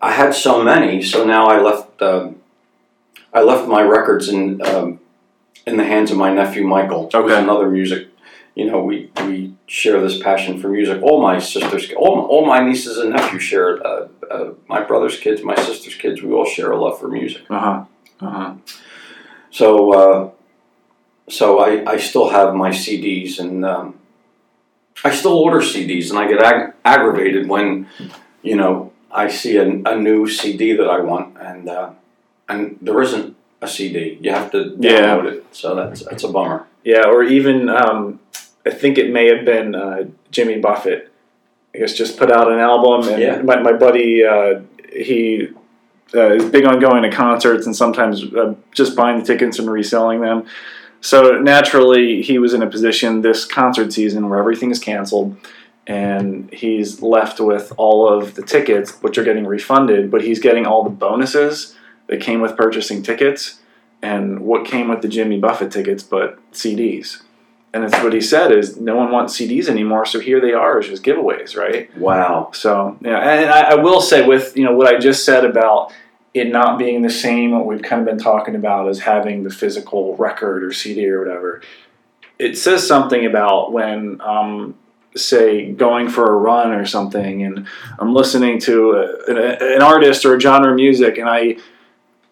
I 0.02 0.10
had 0.12 0.34
so 0.34 0.62
many, 0.62 1.02
so 1.02 1.24
now 1.24 1.46
I 1.46 1.60
left. 1.60 2.02
Um, 2.02 2.36
I 3.32 3.42
left 3.42 3.68
my 3.68 3.82
records 3.82 4.28
in 4.28 4.60
um, 4.66 4.98
in 5.66 5.76
the 5.76 5.84
hands 5.84 6.10
of 6.10 6.16
my 6.18 6.32
nephew 6.34 6.64
Michael. 6.66 7.04
who's 7.04 7.14
Okay. 7.14 7.38
another 7.40 7.68
music. 7.70 8.08
You 8.54 8.66
know, 8.66 8.84
we, 8.84 9.10
we 9.26 9.52
share 9.66 10.00
this 10.00 10.16
passion 10.22 10.60
for 10.60 10.68
music. 10.68 11.02
All 11.02 11.20
my 11.20 11.40
sisters, 11.40 11.90
all, 11.96 12.20
all 12.30 12.46
my 12.46 12.60
nieces 12.62 12.98
and 12.98 13.10
nephews 13.10 13.42
share. 13.42 13.76
it. 13.76 13.84
Uh, 13.84 14.06
uh, 14.30 14.50
my 14.68 14.80
brother's 14.80 15.18
kids, 15.18 15.42
my 15.42 15.56
sister's 15.56 15.96
kids, 15.96 16.22
we 16.22 16.32
all 16.32 16.44
share 16.44 16.70
a 16.70 16.80
love 16.80 17.00
for 17.00 17.08
music. 17.08 17.42
Uh 17.50 17.58
huh. 17.58 17.84
Uh 18.20 18.30
huh. 18.30 18.52
So, 19.50 19.92
uh, 19.92 20.30
so 21.28 21.58
I, 21.60 21.92
I 21.92 21.96
still 21.98 22.30
have 22.30 22.54
my 22.54 22.70
CDs, 22.70 23.38
and 23.38 23.64
um, 23.64 23.98
I 25.04 25.10
still 25.14 25.32
order 25.38 25.58
CDs, 25.60 26.10
and 26.10 26.18
I 26.18 26.28
get 26.28 26.40
ag- 26.42 26.74
aggravated 26.84 27.48
when, 27.48 27.86
you 28.42 28.56
know, 28.56 28.92
I 29.10 29.28
see 29.28 29.56
a, 29.56 29.66
a 29.66 29.96
new 29.96 30.28
CD 30.28 30.72
that 30.76 30.88
I 30.88 31.00
want, 31.00 31.36
and 31.40 31.68
uh, 31.68 31.90
and 32.48 32.78
there 32.82 33.00
isn't 33.00 33.36
a 33.62 33.68
CD. 33.68 34.18
You 34.20 34.32
have 34.32 34.50
to 34.52 34.76
Yeah. 34.78 35.00
download 35.00 35.32
it. 35.32 35.44
So 35.52 35.74
that's 35.74 36.04
that's 36.04 36.24
a 36.24 36.28
bummer. 36.28 36.66
Yeah, 36.84 37.04
or 37.06 37.22
even 37.22 37.68
um, 37.68 38.20
I 38.66 38.70
think 38.70 38.98
it 38.98 39.12
may 39.12 39.26
have 39.34 39.44
been 39.46 39.74
uh, 39.74 40.04
Jimmy 40.30 40.58
Buffett. 40.60 41.10
I 41.74 41.78
guess 41.78 41.94
just 41.94 42.18
put 42.18 42.30
out 42.30 42.50
an 42.52 42.58
album, 42.58 43.08
and 43.12 43.22
Yeah. 43.22 43.42
my, 43.42 43.60
my 43.60 43.72
buddy 43.72 44.24
uh, 44.24 44.60
he 44.94 45.48
uh, 46.14 46.30
is 46.34 46.44
big 46.50 46.64
on 46.66 46.78
going 46.78 47.02
to 47.02 47.10
concerts 47.10 47.66
and 47.66 47.74
sometimes 47.74 48.22
uh, 48.34 48.54
just 48.72 48.94
buying 48.96 49.18
the 49.20 49.24
tickets 49.24 49.58
and 49.58 49.70
reselling 49.70 50.20
them. 50.20 50.46
So 51.04 51.38
naturally, 51.38 52.22
he 52.22 52.38
was 52.38 52.54
in 52.54 52.62
a 52.62 52.66
position 52.66 53.20
this 53.20 53.44
concert 53.44 53.92
season 53.92 54.26
where 54.30 54.38
everything 54.38 54.70
is 54.70 54.78
canceled, 54.78 55.36
and 55.86 56.50
he's 56.50 57.02
left 57.02 57.40
with 57.40 57.74
all 57.76 58.08
of 58.08 58.36
the 58.36 58.42
tickets, 58.42 58.92
which 59.02 59.18
are 59.18 59.22
getting 59.22 59.46
refunded, 59.46 60.10
but 60.10 60.22
he's 60.22 60.38
getting 60.38 60.64
all 60.64 60.82
the 60.82 60.88
bonuses 60.88 61.76
that 62.06 62.22
came 62.22 62.40
with 62.40 62.56
purchasing 62.56 63.02
tickets 63.02 63.60
and 64.00 64.40
what 64.40 64.64
came 64.64 64.88
with 64.88 65.02
the 65.02 65.08
Jimmy 65.08 65.38
Buffett 65.38 65.70
tickets, 65.70 66.02
but 66.02 66.38
CDs. 66.52 67.20
And 67.74 67.84
it's 67.84 68.02
what 68.02 68.14
he 68.14 68.22
said 68.22 68.50
is 68.50 68.80
no 68.80 68.96
one 68.96 69.10
wants 69.12 69.38
CDs 69.38 69.68
anymore, 69.68 70.06
so 70.06 70.20
here 70.20 70.40
they 70.40 70.54
are 70.54 70.78
as 70.78 70.86
just 70.86 71.02
giveaways, 71.02 71.54
right? 71.54 71.94
Wow. 71.98 72.50
So 72.54 72.96
yeah, 73.02 73.18
and 73.18 73.50
I, 73.50 73.72
I 73.72 73.74
will 73.74 74.00
say 74.00 74.26
with 74.26 74.56
you 74.56 74.64
know 74.64 74.74
what 74.74 74.86
I 74.86 74.98
just 74.98 75.26
said 75.26 75.44
about 75.44 75.92
it 76.34 76.50
not 76.50 76.78
being 76.78 77.02
the 77.02 77.10
same, 77.10 77.52
what 77.52 77.64
we've 77.64 77.80
kind 77.80 78.00
of 78.00 78.06
been 78.06 78.18
talking 78.18 78.56
about 78.56 78.88
as 78.88 78.98
having 78.98 79.44
the 79.44 79.50
physical 79.50 80.16
record 80.16 80.64
or 80.64 80.72
CD 80.72 81.08
or 81.08 81.20
whatever. 81.20 81.62
It 82.40 82.58
says 82.58 82.86
something 82.86 83.24
about 83.24 83.72
when, 83.72 84.20
um, 84.20 84.74
say, 85.14 85.70
going 85.70 86.08
for 86.08 86.28
a 86.28 86.36
run 86.36 86.72
or 86.72 86.84
something, 86.84 87.44
and 87.44 87.68
I'm 88.00 88.12
listening 88.12 88.58
to 88.62 88.92
a, 88.92 89.30
an, 89.30 89.38
an 89.76 89.82
artist 89.82 90.24
or 90.24 90.34
a 90.34 90.40
genre 90.40 90.70
of 90.70 90.76
music, 90.76 91.18
and 91.18 91.28
I 91.28 91.56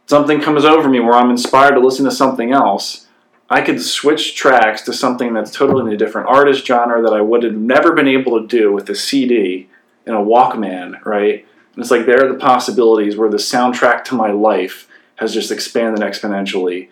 something 0.07 0.41
comes 0.41 0.65
over 0.65 0.89
me 0.89 0.99
where 0.99 1.15
I'm 1.15 1.31
inspired 1.31 1.75
to 1.75 1.81
listen 1.81 2.05
to 2.05 2.11
something 2.11 2.53
else. 2.53 3.07
I 3.49 3.61
could 3.61 3.81
switch 3.81 4.35
tracks 4.35 4.83
to 4.83 4.93
something 4.93 5.33
that's 5.33 5.53
totally 5.53 5.87
in 5.87 5.93
a 5.93 5.97
different 5.97 6.29
artist 6.29 6.67
genre 6.67 7.01
that 7.03 7.13
I 7.13 7.21
would 7.21 7.45
have 7.45 7.55
never 7.55 7.93
been 7.93 8.09
able 8.09 8.41
to 8.41 8.47
do 8.47 8.73
with 8.73 8.89
a 8.89 8.95
CD 8.95 9.69
and 10.07 10.17
a 10.17 10.19
Walkman, 10.19 11.05
right? 11.05 11.47
And 11.75 11.83
it's 11.83 11.91
like 11.91 12.07
there 12.07 12.25
are 12.25 12.33
the 12.33 12.39
possibilities 12.39 13.17
where 13.17 13.31
the 13.31 13.37
soundtrack 13.39 14.05
to 14.05 14.15
my 14.15 14.31
life 14.31 14.89
has 15.17 15.33
just 15.33 15.51
expanded 15.51 16.03
exponentially 16.03 16.89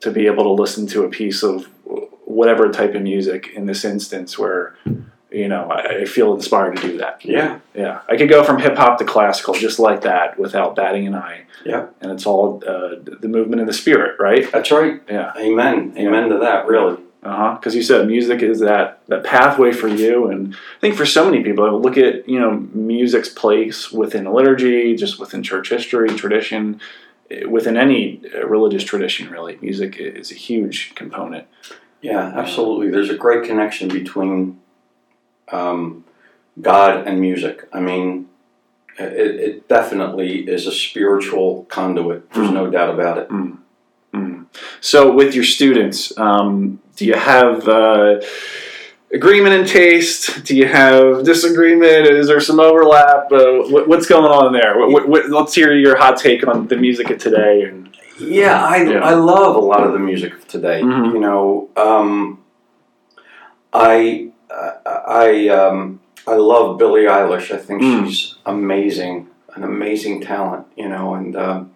to 0.00 0.10
be 0.10 0.26
able 0.26 0.44
to 0.44 0.52
listen 0.52 0.86
to 0.88 1.04
a 1.04 1.08
piece 1.08 1.42
of 1.42 1.66
whatever 2.24 2.70
type 2.70 2.94
of 2.94 3.02
music 3.02 3.48
in 3.54 3.66
this 3.66 3.84
instance 3.84 4.38
where 4.38 4.76
you 5.30 5.48
know 5.48 5.68
I, 5.68 6.02
I 6.02 6.04
feel 6.04 6.34
inspired 6.34 6.76
to 6.76 6.82
do 6.82 6.98
that. 6.98 7.24
Yeah. 7.24 7.58
Yeah, 7.74 8.02
I 8.08 8.16
could 8.16 8.28
go 8.28 8.44
from 8.44 8.60
hip 8.60 8.76
hop 8.76 8.98
to 8.98 9.04
classical 9.04 9.54
just 9.54 9.78
like 9.78 10.02
that 10.02 10.38
without 10.38 10.76
batting 10.76 11.06
an 11.06 11.14
eye. 11.14 11.42
Yeah. 11.64 11.88
and 12.00 12.10
it's 12.12 12.26
all 12.26 12.62
uh, 12.66 12.94
the 13.02 13.28
movement 13.28 13.60
of 13.60 13.66
the 13.66 13.72
spirit, 13.74 14.18
right? 14.18 14.50
That's 14.50 14.70
right. 14.70 15.02
Yeah. 15.08 15.32
Amen. 15.36 15.94
Amen 15.96 16.30
to 16.30 16.38
that. 16.38 16.66
Really. 16.66 16.98
Uh 17.22 17.36
huh. 17.36 17.54
Because 17.54 17.74
you 17.74 17.82
said 17.82 18.06
music 18.06 18.42
is 18.42 18.60
that 18.60 19.00
that 19.08 19.24
pathway 19.24 19.72
for 19.72 19.88
you, 19.88 20.28
and 20.28 20.54
I 20.54 20.80
think 20.80 20.94
for 20.94 21.04
so 21.04 21.24
many 21.24 21.42
people, 21.42 21.64
I 21.64 21.70
look 21.70 21.98
at 21.98 22.26
you 22.26 22.40
know 22.40 22.52
music's 22.72 23.28
place 23.28 23.92
within 23.92 24.24
liturgy, 24.24 24.96
just 24.96 25.20
within 25.20 25.42
church 25.42 25.68
history, 25.68 26.08
tradition, 26.08 26.80
eh, 27.30 27.44
within 27.44 27.76
any 27.76 28.22
uh, 28.34 28.46
religious 28.46 28.84
tradition. 28.84 29.30
Really, 29.30 29.58
music 29.60 29.96
is 29.98 30.30
a 30.32 30.34
huge 30.34 30.94
component. 30.94 31.46
Yeah, 32.00 32.32
absolutely. 32.34 32.90
There's 32.90 33.10
a 33.10 33.16
great 33.16 33.44
connection 33.44 33.88
between 33.88 34.58
um, 35.52 36.04
God 36.58 37.06
and 37.06 37.20
music. 37.20 37.68
I 37.70 37.80
mean, 37.80 38.30
it, 38.98 39.40
it 39.40 39.68
definitely 39.68 40.48
is 40.48 40.66
a 40.66 40.72
spiritual 40.72 41.64
conduit. 41.64 42.30
There's 42.32 42.50
no 42.50 42.70
doubt 42.70 42.94
about 42.94 43.18
it. 43.18 43.28
Mm. 43.28 43.58
So, 44.80 45.12
with 45.12 45.34
your 45.34 45.44
students, 45.44 46.16
um, 46.18 46.80
do 47.00 47.06
you 47.06 47.14
have 47.14 47.66
uh, 47.66 48.20
agreement 49.10 49.54
in 49.54 49.64
taste? 49.66 50.44
Do 50.44 50.54
you 50.54 50.66
have 50.66 51.24
disagreement? 51.24 52.06
Is 52.06 52.26
there 52.26 52.40
some 52.42 52.60
overlap? 52.60 53.32
Uh, 53.32 53.62
what, 53.72 53.88
what's 53.88 54.06
going 54.06 54.26
on 54.30 54.52
there? 54.52 54.78
What, 54.86 55.08
what, 55.08 55.30
let's 55.30 55.54
hear 55.54 55.72
your 55.74 55.96
hot 55.96 56.18
take 56.18 56.46
on 56.46 56.68
the 56.68 56.76
music 56.76 57.08
of 57.08 57.16
today. 57.16 57.62
And 57.62 57.96
Yeah, 58.18 58.62
I, 58.62 58.82
Yeah. 58.82 58.98
I 59.02 59.14
love 59.14 59.56
a 59.56 59.60
lot 59.60 59.82
of 59.82 59.94
the 59.94 59.98
music 59.98 60.34
of 60.34 60.46
today. 60.46 60.82
Mhm. 60.82 61.14
You 61.14 61.20
know, 61.20 61.70
um, 61.74 62.38
I 63.72 64.28
I 64.50 65.48
um, 65.48 66.00
I 66.26 66.34
love 66.34 66.76
Billie 66.76 67.04
Eilish. 67.04 67.50
I 67.50 67.56
think 67.56 67.80
Mm. 67.80 68.08
she's 68.08 68.34
amazing, 68.44 69.28
an 69.54 69.64
amazing 69.64 70.20
talent. 70.20 70.66
You 70.76 70.90
know, 70.90 71.14
and 71.14 71.34
um, 71.34 71.70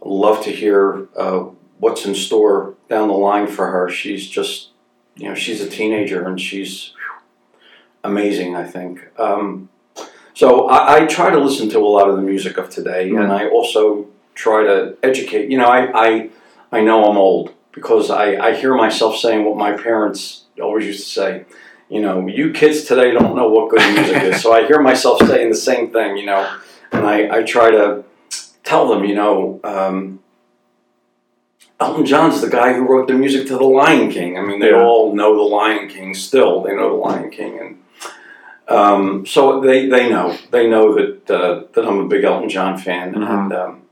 love 0.00 0.42
to 0.44 0.50
hear 0.50 1.06
uh, 1.18 1.40
what's 1.78 2.06
in 2.06 2.14
store 2.14 2.71
down 2.92 3.08
the 3.08 3.14
line 3.30 3.46
for 3.56 3.66
her. 3.74 3.88
She's 3.88 4.24
just, 4.28 4.68
you 5.16 5.26
know, 5.28 5.34
she's 5.34 5.60
a 5.60 5.68
teenager 5.68 6.20
and 6.28 6.40
she's 6.40 6.92
amazing. 8.04 8.54
I 8.54 8.64
think. 8.64 8.94
Um, 9.18 9.68
so 10.34 10.68
I, 10.68 10.78
I 10.96 11.06
try 11.06 11.30
to 11.30 11.38
listen 11.38 11.68
to 11.70 11.78
a 11.78 11.90
lot 11.96 12.08
of 12.08 12.16
the 12.16 12.22
music 12.22 12.56
of 12.58 12.68
today, 12.70 13.10
Mm. 13.10 13.22
and 13.24 13.32
I 13.32 13.48
also 13.48 14.06
try 14.34 14.62
to 14.64 14.96
educate. 15.02 15.50
You 15.50 15.58
know, 15.58 15.66
I 15.78 15.80
I, 16.06 16.30
I 16.70 16.80
know 16.82 17.04
I'm 17.10 17.16
old 17.16 17.54
because 17.72 18.10
I, 18.10 18.26
I 18.48 18.54
hear 18.54 18.74
myself 18.74 19.16
saying 19.16 19.44
what 19.44 19.56
my 19.56 19.72
parents 19.72 20.44
always 20.60 20.86
used 20.86 21.04
to 21.04 21.10
say. 21.20 21.44
You 21.88 22.00
know, 22.00 22.26
you 22.26 22.52
kids 22.52 22.84
today 22.84 23.10
don't 23.12 23.36
know 23.36 23.48
what 23.48 23.70
good 23.70 23.84
music 23.94 24.22
is. 24.22 24.40
So 24.42 24.52
I 24.52 24.66
hear 24.66 24.80
myself 24.80 25.18
saying 25.26 25.50
the 25.50 25.62
same 25.70 25.90
thing. 25.92 26.16
You 26.16 26.26
know, 26.26 26.42
and 26.92 27.06
I, 27.06 27.38
I 27.38 27.42
try 27.42 27.70
to 27.70 28.04
tell 28.64 28.88
them. 28.88 29.04
You 29.04 29.14
know. 29.14 29.60
Um, 29.64 30.20
Elton 31.82 32.06
John's 32.06 32.40
the 32.40 32.48
guy 32.48 32.72
who 32.74 32.82
wrote 32.86 33.08
the 33.08 33.14
music 33.14 33.46
to 33.48 33.54
The 33.56 33.64
Lion 33.64 34.10
King. 34.10 34.38
I 34.38 34.42
mean, 34.42 34.60
they 34.60 34.70
Yeah. 34.70 34.82
all 34.84 35.14
know 35.14 35.34
The 35.36 35.42
Lion 35.42 35.88
King 35.88 36.14
still. 36.14 36.62
They 36.62 36.74
know 36.76 36.90
The 36.90 36.94
Lion 37.08 37.30
King, 37.30 37.58
and 37.60 37.78
um, 38.68 39.26
so 39.26 39.60
they, 39.60 39.88
they 39.88 40.08
know 40.08 40.36
they 40.52 40.68
know 40.70 40.94
that 40.94 41.30
uh, 41.30 41.64
that 41.72 41.84
I'm 41.86 41.98
a 41.98 42.06
big 42.06 42.24
Elton 42.24 42.48
John 42.48 42.78
fan, 42.78 43.14
Mhm. 43.14 43.28
and 43.28 43.52
um, 43.52 43.82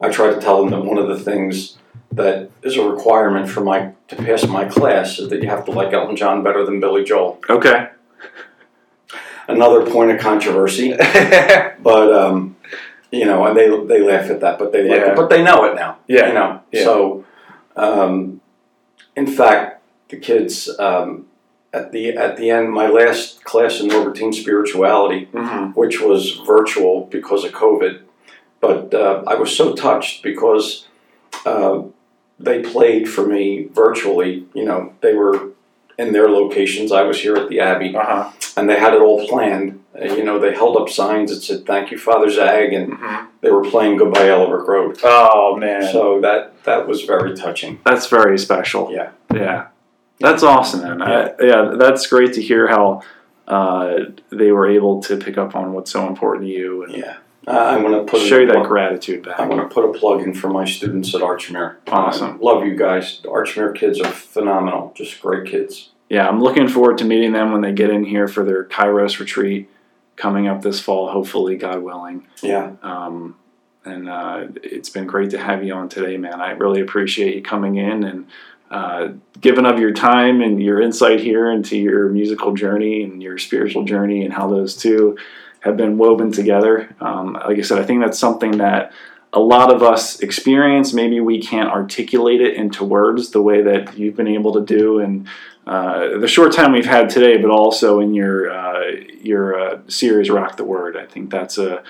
I 0.00 0.10
try 0.10 0.28
to 0.34 0.40
tell 0.40 0.60
them 0.60 0.70
that 0.70 0.84
one 0.84 0.98
of 0.98 1.08
the 1.08 1.18
things 1.18 1.78
that 2.12 2.50
is 2.62 2.76
a 2.76 2.86
requirement 2.86 3.48
for 3.48 3.62
my 3.62 3.92
to 4.08 4.16
pass 4.16 4.46
my 4.46 4.66
class 4.66 5.18
is 5.18 5.30
that 5.30 5.42
you 5.42 5.48
have 5.48 5.64
to 5.64 5.70
like 5.70 5.92
Elton 5.94 6.14
John 6.16 6.42
better 6.42 6.64
than 6.66 6.78
Billy 6.78 7.04
Joel. 7.04 7.38
okay, 7.48 7.88
Another 9.48 9.84
point 9.90 10.10
of 10.12 10.20
controversy, 10.20 10.92
but 10.96 12.12
um, 12.14 12.54
you 13.12 13.24
know, 13.26 13.44
and 13.46 13.56
they 13.56 13.68
they 13.86 14.00
laugh 14.02 14.28
at 14.30 14.40
that, 14.40 14.58
but 14.58 14.72
they 14.72 14.82
like 14.82 14.98
Yeah. 15.00 15.10
it, 15.12 15.16
but 15.16 15.30
they 15.30 15.42
know 15.44 15.64
it 15.66 15.74
now. 15.76 15.98
Yeah. 16.08 16.28
you 16.28 16.34
know. 16.34 16.60
Yeah. 16.72 16.84
So, 16.84 17.24
um, 17.76 18.40
in 19.14 19.26
fact, 19.26 19.82
the 20.08 20.16
kids 20.16 20.68
um, 20.80 21.26
at 21.72 21.92
the 21.92 22.16
at 22.16 22.36
the 22.36 22.50
end, 22.50 22.72
my 22.72 22.88
last 22.88 23.44
class 23.44 23.80
in 23.80 23.88
Norbertine 23.88 24.34
spirituality, 24.34 25.28
hmm 25.32 25.70
which 25.74 26.00
was 26.00 26.40
virtual 26.46 27.06
because 27.10 27.44
of 27.44 27.52
COVID, 27.52 28.00
but 28.60 28.92
uh, 28.94 29.22
I 29.26 29.34
was 29.34 29.54
so 29.56 29.74
touched 29.74 30.22
because 30.22 30.86
uh, 31.46 31.82
they 32.38 32.62
played 32.62 33.08
for 33.08 33.26
me 33.26 33.68
virtually. 33.72 34.46
You 34.54 34.64
know, 34.64 34.94
they 35.02 35.14
were 35.14 35.50
in 35.98 36.12
their 36.12 36.28
locations. 36.30 36.90
I 36.92 37.02
was 37.02 37.20
here 37.20 37.36
at 37.36 37.48
the 37.50 37.60
Abbey, 37.60 37.94
uh 37.94 38.04
huh, 38.04 38.30
and 38.56 38.68
they 38.68 38.78
had 38.78 38.94
it 38.94 39.00
all 39.02 39.26
planned. 39.28 39.81
Uh, 40.00 40.04
you 40.04 40.24
know, 40.24 40.38
they 40.38 40.54
held 40.54 40.76
up 40.76 40.88
signs 40.88 41.30
that 41.30 41.42
said 41.42 41.66
"Thank 41.66 41.90
you, 41.90 41.98
Father 41.98 42.30
Zag," 42.30 42.72
and 42.72 42.94
hmm 42.94 43.24
they 43.42 43.50
were 43.50 43.64
playing 43.64 43.96
"Goodbye 43.96 44.26
Yellow 44.26 44.48
Brick 44.48 44.66
Road." 44.68 44.98
oh 45.04 45.56
man, 45.56 45.82
So 45.92 46.20
that 46.20 46.62
that 46.64 46.86
was 46.86 47.02
very 47.02 47.34
touching. 47.34 47.80
that's 47.84 48.06
very 48.06 48.38
special. 48.38 48.90
Yeah. 48.92 49.10
yeah, 49.34 49.66
that's 50.18 50.42
awesome, 50.42 50.80
man. 50.82 51.02
I, 51.02 51.32
yeah, 51.40 51.74
that's 51.76 52.06
great 52.06 52.32
to 52.34 52.42
hear 52.42 52.68
how 52.68 53.02
uh, 53.48 53.96
they 54.30 54.52
were 54.52 54.68
able 54.68 55.02
to 55.02 55.16
pick 55.16 55.36
up 55.36 55.54
on 55.56 55.72
what's 55.72 55.90
so 55.90 56.06
important 56.06 56.46
to 56.46 56.52
you 56.52 56.84
and 56.84 56.94
Yeah, 56.94 57.16
uh, 57.46 57.50
I 57.50 57.76
want 57.78 57.94
to 58.06 58.10
put 58.10 58.20
show 58.26 58.38
you 58.38 58.46
that 58.46 58.54
plug, 58.54 58.68
gratitude 58.68 59.24
back. 59.24 59.40
I 59.40 59.46
want 59.46 59.68
to 59.68 59.74
put 59.74 59.84
a 59.84 59.92
plug 59.98 60.22
in 60.22 60.32
for 60.32 60.48
my 60.48 60.64
students 60.64 61.14
at 61.14 61.20
Archmere. 61.20 61.76
Awesome. 61.88 62.36
Uh, 62.36 62.38
love 62.44 62.64
you 62.64 62.76
guys. 62.76 63.20
The 63.22 63.28
Archmere 63.28 63.74
kids 63.74 64.00
are 64.00 64.10
phenomenal. 64.12 64.92
Just 64.94 65.20
great 65.20 65.50
kids. 65.50 65.90
yeah, 66.08 66.28
I'm 66.28 66.40
looking 66.40 66.68
forward 66.68 66.96
to 66.98 67.04
meeting 67.04 67.32
them 67.32 67.50
when 67.52 67.60
they 67.60 67.72
get 67.72 67.90
in 67.90 68.04
here 68.04 68.28
for 68.28 68.44
their 68.44 68.64
Kairos 68.64 69.18
retreat 69.18 69.68
coming 70.16 70.46
up 70.46 70.62
this 70.62 70.80
fall, 70.80 71.10
hopefully, 71.10 71.56
God 71.56 71.82
willing. 71.82 72.26
Yeah, 72.42 72.72
Um, 72.82 73.36
and 73.84 74.08
uh, 74.08 74.46
it's 74.62 74.90
been 74.90 75.06
great 75.06 75.30
to 75.30 75.38
have 75.38 75.64
you 75.64 75.74
on 75.74 75.88
today, 75.88 76.16
man. 76.16 76.40
I 76.40 76.52
really 76.52 76.80
appreciate 76.80 77.34
you 77.34 77.42
coming 77.42 77.76
in 77.76 78.04
and 78.04 78.26
uh, 78.70 79.08
giving 79.40 79.66
of 79.66 79.78
your 79.78 79.92
time 79.92 80.40
and 80.40 80.62
your 80.62 80.80
insight 80.80 81.20
here 81.20 81.50
into 81.50 81.76
your 81.76 82.08
musical 82.08 82.54
journey 82.54 83.02
and 83.02 83.22
your 83.22 83.38
spiritual 83.38 83.84
journey 83.84 84.24
and 84.24 84.32
how 84.32 84.48
those 84.48 84.76
two 84.76 85.18
have 85.60 85.76
been 85.76 85.98
woven 85.98 86.32
together. 86.32 86.94
Um, 87.00 87.34
like 87.34 87.58
I 87.58 87.62
said, 87.62 87.78
I 87.78 87.84
think 87.84 88.02
that's 88.02 88.18
something 88.18 88.58
that 88.58 88.92
a 89.32 89.40
lot 89.40 89.72
of 89.72 89.82
us 89.82 90.20
experience. 90.20 90.92
Maybe 90.92 91.20
we 91.20 91.40
can't 91.40 91.68
articulate 91.68 92.40
it 92.40 92.54
into 92.54 92.84
words 92.84 93.30
the 93.30 93.42
way 93.42 93.62
that 93.62 93.96
you've 93.96 94.16
been 94.16 94.28
able 94.28 94.52
to 94.54 94.60
do, 94.60 95.00
and 95.00 95.26
uh, 95.66 96.18
the 96.18 96.28
short 96.28 96.52
time 96.52 96.72
we've 96.72 96.84
had 96.84 97.08
today, 97.08 97.36
but 97.36 97.50
also 97.50 98.00
in 98.00 98.14
your 98.14 98.50
uh, 98.50 98.90
your 99.20 99.58
uh, 99.58 99.78
series 99.88 100.30
"Rock 100.30 100.56
the 100.56 100.64
Word." 100.64 100.96
I 100.96 101.06
think 101.06 101.30
that's 101.30 101.58
a 101.58 101.82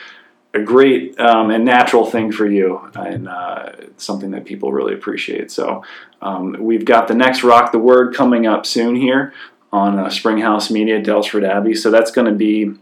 a 0.54 0.60
great 0.60 1.18
um, 1.18 1.50
and 1.50 1.64
natural 1.64 2.04
thing 2.04 2.30
for 2.32 2.46
you, 2.46 2.90
and 2.94 3.28
uh, 3.28 3.72
something 3.96 4.32
that 4.32 4.44
people 4.44 4.72
really 4.72 4.92
appreciate. 4.92 5.50
So 5.50 5.82
um, 6.20 6.56
we've 6.60 6.84
got 6.84 7.08
the 7.08 7.14
next 7.14 7.42
"Rock 7.42 7.72
the 7.72 7.78
Word" 7.78 8.14
coming 8.14 8.46
up 8.46 8.66
soon 8.66 8.94
here 8.96 9.32
on 9.72 10.10
Springhouse 10.10 10.70
Media, 10.70 11.00
Daylesford 11.00 11.48
Abbey. 11.48 11.74
So 11.74 11.90
that's 11.90 12.10
going 12.10 12.26
to 12.26 12.34
be 12.34 12.74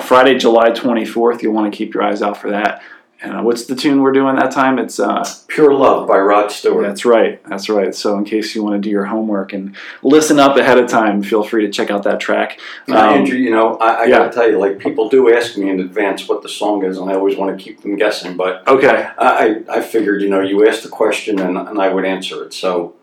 Friday, 0.00 0.38
July 0.38 0.70
twenty 0.70 1.04
fourth. 1.04 1.42
You'll 1.42 1.52
want 1.52 1.70
to 1.70 1.76
keep 1.76 1.92
your 1.92 2.02
eyes 2.02 2.22
out 2.22 2.38
for 2.38 2.50
that. 2.50 2.82
And 3.22 3.34
uh, 3.34 3.42
what's 3.42 3.64
the 3.64 3.74
tune 3.74 4.02
we're 4.02 4.12
doing 4.12 4.36
that 4.36 4.50
time? 4.50 4.78
It's 4.78 5.00
uh, 5.00 5.26
Pure 5.48 5.72
Love 5.72 6.06
by 6.06 6.18
Rod 6.18 6.52
Stewart. 6.52 6.82
that's 6.86 7.06
right. 7.06 7.42
That's 7.48 7.70
right. 7.70 7.94
So, 7.94 8.18
in 8.18 8.24
case 8.26 8.54
you 8.54 8.62
want 8.62 8.74
to 8.74 8.78
do 8.80 8.90
your 8.90 9.06
homework 9.06 9.54
and 9.54 9.74
listen 10.02 10.38
up 10.38 10.56
ahead 10.58 10.76
of 10.76 10.86
time, 10.90 11.22
feel 11.22 11.42
free 11.42 11.64
to 11.64 11.72
check 11.72 11.90
out 11.90 12.02
that 12.02 12.20
track. 12.20 12.60
Um, 12.88 12.94
Andrew, 12.96 13.38
you 13.38 13.50
know, 13.50 13.76
I, 13.78 13.86
I 13.88 14.04
yeah. 14.04 14.18
gotta 14.18 14.32
tell 14.34 14.50
you, 14.50 14.58
like 14.58 14.78
people 14.78 15.08
do 15.08 15.32
ask 15.34 15.56
me 15.56 15.70
in 15.70 15.80
advance 15.80 16.28
what 16.28 16.42
the 16.42 16.48
song 16.50 16.84
is, 16.84 16.98
and 16.98 17.10
I 17.10 17.14
always 17.14 17.38
want 17.38 17.56
to 17.56 17.64
keep 17.64 17.80
them 17.80 17.96
guessing. 17.96 18.36
But 18.36 18.68
Okay. 18.68 19.08
I, 19.18 19.62
I 19.70 19.80
figured, 19.80 20.20
you 20.20 20.28
know, 20.28 20.42
you 20.42 20.68
asked 20.68 20.82
the 20.82 20.90
question, 20.90 21.38
and, 21.38 21.56
and 21.56 21.80
I 21.80 21.88
would 21.88 22.04
answer 22.04 22.44
it. 22.44 22.52
So, 22.52 22.96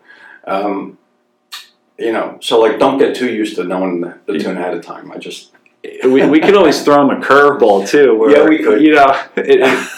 um, 0.46 0.96
you 1.98 2.12
know, 2.12 2.38
so 2.40 2.60
like, 2.60 2.78
don't 2.78 2.98
get 2.98 3.16
too 3.16 3.32
used 3.32 3.56
to 3.56 3.64
knowing 3.64 4.00
the, 4.00 4.16
the 4.26 4.38
tune 4.38 4.56
ahead 4.56 4.74
of 4.74 4.84
time. 4.84 5.10
I 5.10 5.18
just 5.18 5.50
we, 6.04 6.24
we 6.26 6.40
could 6.40 6.54
always 6.54 6.82
throw 6.84 7.06
them 7.06 7.20
a 7.20 7.24
curveball 7.24 7.88
too. 7.88 8.16
Where, 8.16 8.30
Yeah, 8.30 8.48
we 8.48 8.62
could. 8.62 8.80
You 8.80 8.94
know, 8.94 9.22
it- 9.36 9.88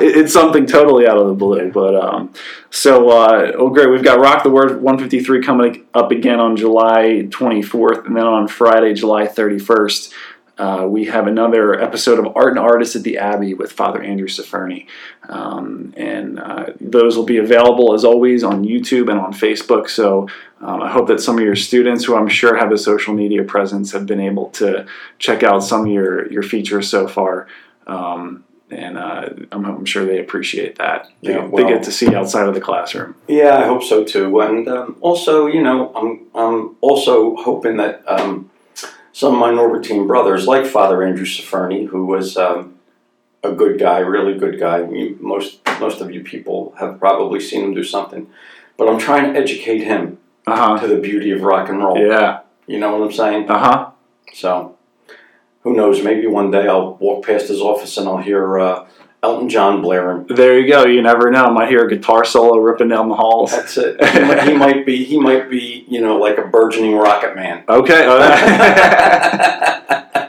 it's 0.00 0.32
something 0.32 0.66
totally 0.66 1.06
out 1.06 1.18
of 1.18 1.28
the 1.28 1.34
blue. 1.34 1.70
But 1.70 1.94
um, 1.96 2.32
so 2.70 3.10
uh, 3.10 3.52
oh 3.56 3.70
great, 3.70 3.90
we've 3.90 4.04
got 4.04 4.20
Rock 4.20 4.42
the 4.42 4.50
Word 4.50 4.82
153 4.82 5.42
coming 5.42 5.86
up 5.94 6.10
again 6.10 6.40
on 6.40 6.56
July 6.56 7.26
24th, 7.28 8.06
and 8.06 8.16
then 8.16 8.26
on 8.26 8.48
Friday, 8.48 8.94
July 8.94 9.26
31st. 9.26 10.12
Uh, 10.58 10.86
we 10.86 11.06
have 11.06 11.26
another 11.26 11.80
episode 11.80 12.18
of 12.18 12.36
Art 12.36 12.50
and 12.50 12.58
Artists 12.58 12.94
at 12.94 13.02
the 13.02 13.18
Abbey 13.18 13.54
with 13.54 13.72
Father 13.72 14.02
Andrew 14.02 14.28
Ciferni. 14.28 14.86
Um, 15.28 15.94
and 15.96 16.38
uh, 16.38 16.66
those 16.78 17.16
will 17.16 17.24
be 17.24 17.38
available 17.38 17.94
as 17.94 18.04
always 18.04 18.44
on 18.44 18.62
YouTube 18.62 19.10
and 19.10 19.18
on 19.18 19.32
Facebook. 19.32 19.88
So 19.88 20.28
um, 20.60 20.82
I 20.82 20.90
hope 20.90 21.08
that 21.08 21.20
some 21.20 21.38
of 21.38 21.44
your 21.44 21.56
students, 21.56 22.04
who 22.04 22.14
I'm 22.14 22.28
sure 22.28 22.56
have 22.56 22.70
a 22.70 22.78
social 22.78 23.14
media 23.14 23.42
presence, 23.44 23.92
have 23.92 24.06
been 24.06 24.20
able 24.20 24.50
to 24.50 24.86
check 25.18 25.42
out 25.42 25.64
some 25.64 25.86
of 25.86 25.88
your, 25.88 26.30
your 26.30 26.42
features 26.42 26.88
so 26.88 27.08
far. 27.08 27.48
Um, 27.86 28.44
and 28.72 28.98
uh, 28.98 29.28
I'm, 29.52 29.64
I'm 29.64 29.84
sure 29.84 30.04
they 30.04 30.18
appreciate 30.18 30.76
that. 30.78 31.08
They, 31.22 31.32
Yeah, 31.34 31.46
they 31.54 31.64
get 31.64 31.82
to 31.84 31.92
see 31.92 32.14
outside 32.14 32.48
of 32.48 32.54
the 32.54 32.60
classroom. 32.60 33.14
Yeah, 33.28 33.56
I 33.58 33.66
hope 33.66 33.82
so 33.82 34.04
too. 34.04 34.40
And 34.40 34.68
um, 34.68 34.96
also, 35.00 35.46
you 35.46 35.62
know, 35.62 35.92
I'm 35.94 36.26
I'm 36.34 36.76
also 36.80 37.36
hoping 37.36 37.76
that 37.78 38.02
um, 38.06 38.50
some 39.12 39.34
of 39.34 39.40
my 39.40 39.50
Norbertine 39.50 40.06
brothers, 40.06 40.46
like 40.46 40.66
Father 40.66 41.02
Andrew 41.02 41.26
Ciferni, 41.26 41.86
who 41.88 42.06
was 42.06 42.36
um, 42.36 42.74
a 43.44 43.52
good 43.52 43.78
guy, 43.78 43.98
really 43.98 44.38
good 44.38 44.58
guy. 44.58 44.78
You, 44.78 45.18
most 45.20 45.60
most 45.80 46.00
of 46.00 46.10
you 46.12 46.22
people 46.22 46.74
have 46.78 46.98
probably 46.98 47.40
seen 47.40 47.64
him 47.64 47.74
do 47.74 47.84
something, 47.84 48.28
but 48.76 48.88
I'm 48.88 48.98
trying 48.98 49.32
to 49.32 49.38
educate 49.38 49.82
him 49.84 50.18
Uh 50.46 50.56
huh. 50.56 50.78
to 50.80 50.86
the 50.88 51.00
beauty 51.00 51.30
of 51.30 51.42
rock 51.42 51.68
and 51.68 51.78
roll. 51.78 51.98
Yeah. 51.98 52.40
You 52.66 52.78
know 52.78 52.96
what 52.96 53.04
I'm 53.06 53.12
saying? 53.12 53.50
Uh 53.50 53.58
huh. 53.58 53.90
So, 54.34 54.76
who 55.62 55.74
knows? 55.74 56.02
Maybe 56.02 56.26
one 56.26 56.50
day 56.50 56.68
I'll 56.68 56.96
walk 56.96 57.26
past 57.26 57.48
his 57.48 57.60
office 57.60 57.96
and 57.96 58.08
I'll 58.08 58.18
hear 58.18 58.58
uh, 58.58 58.86
Elton 59.22 59.48
John 59.48 59.80
blaring. 59.80 60.26
There 60.26 60.58
you 60.58 60.68
go. 60.68 60.84
You 60.84 61.02
never 61.02 61.30
know. 61.30 61.44
I 61.44 61.50
Might 61.50 61.68
hear 61.68 61.86
a 61.86 61.88
guitar 61.88 62.24
solo 62.24 62.58
ripping 62.58 62.88
down 62.88 63.08
the 63.08 63.14
halls. 63.14 63.52
That's 63.52 63.76
it. 63.76 64.04
He 64.04 64.20
might, 64.20 64.42
he 64.42 64.54
might 64.54 64.86
be. 64.86 65.04
He 65.04 65.18
might 65.18 65.48
be. 65.48 65.84
You 65.88 66.00
know, 66.00 66.16
like 66.16 66.38
a 66.38 66.46
burgeoning 66.46 66.96
rocket 66.96 67.36
man. 67.36 67.64
Okay. 67.68 68.04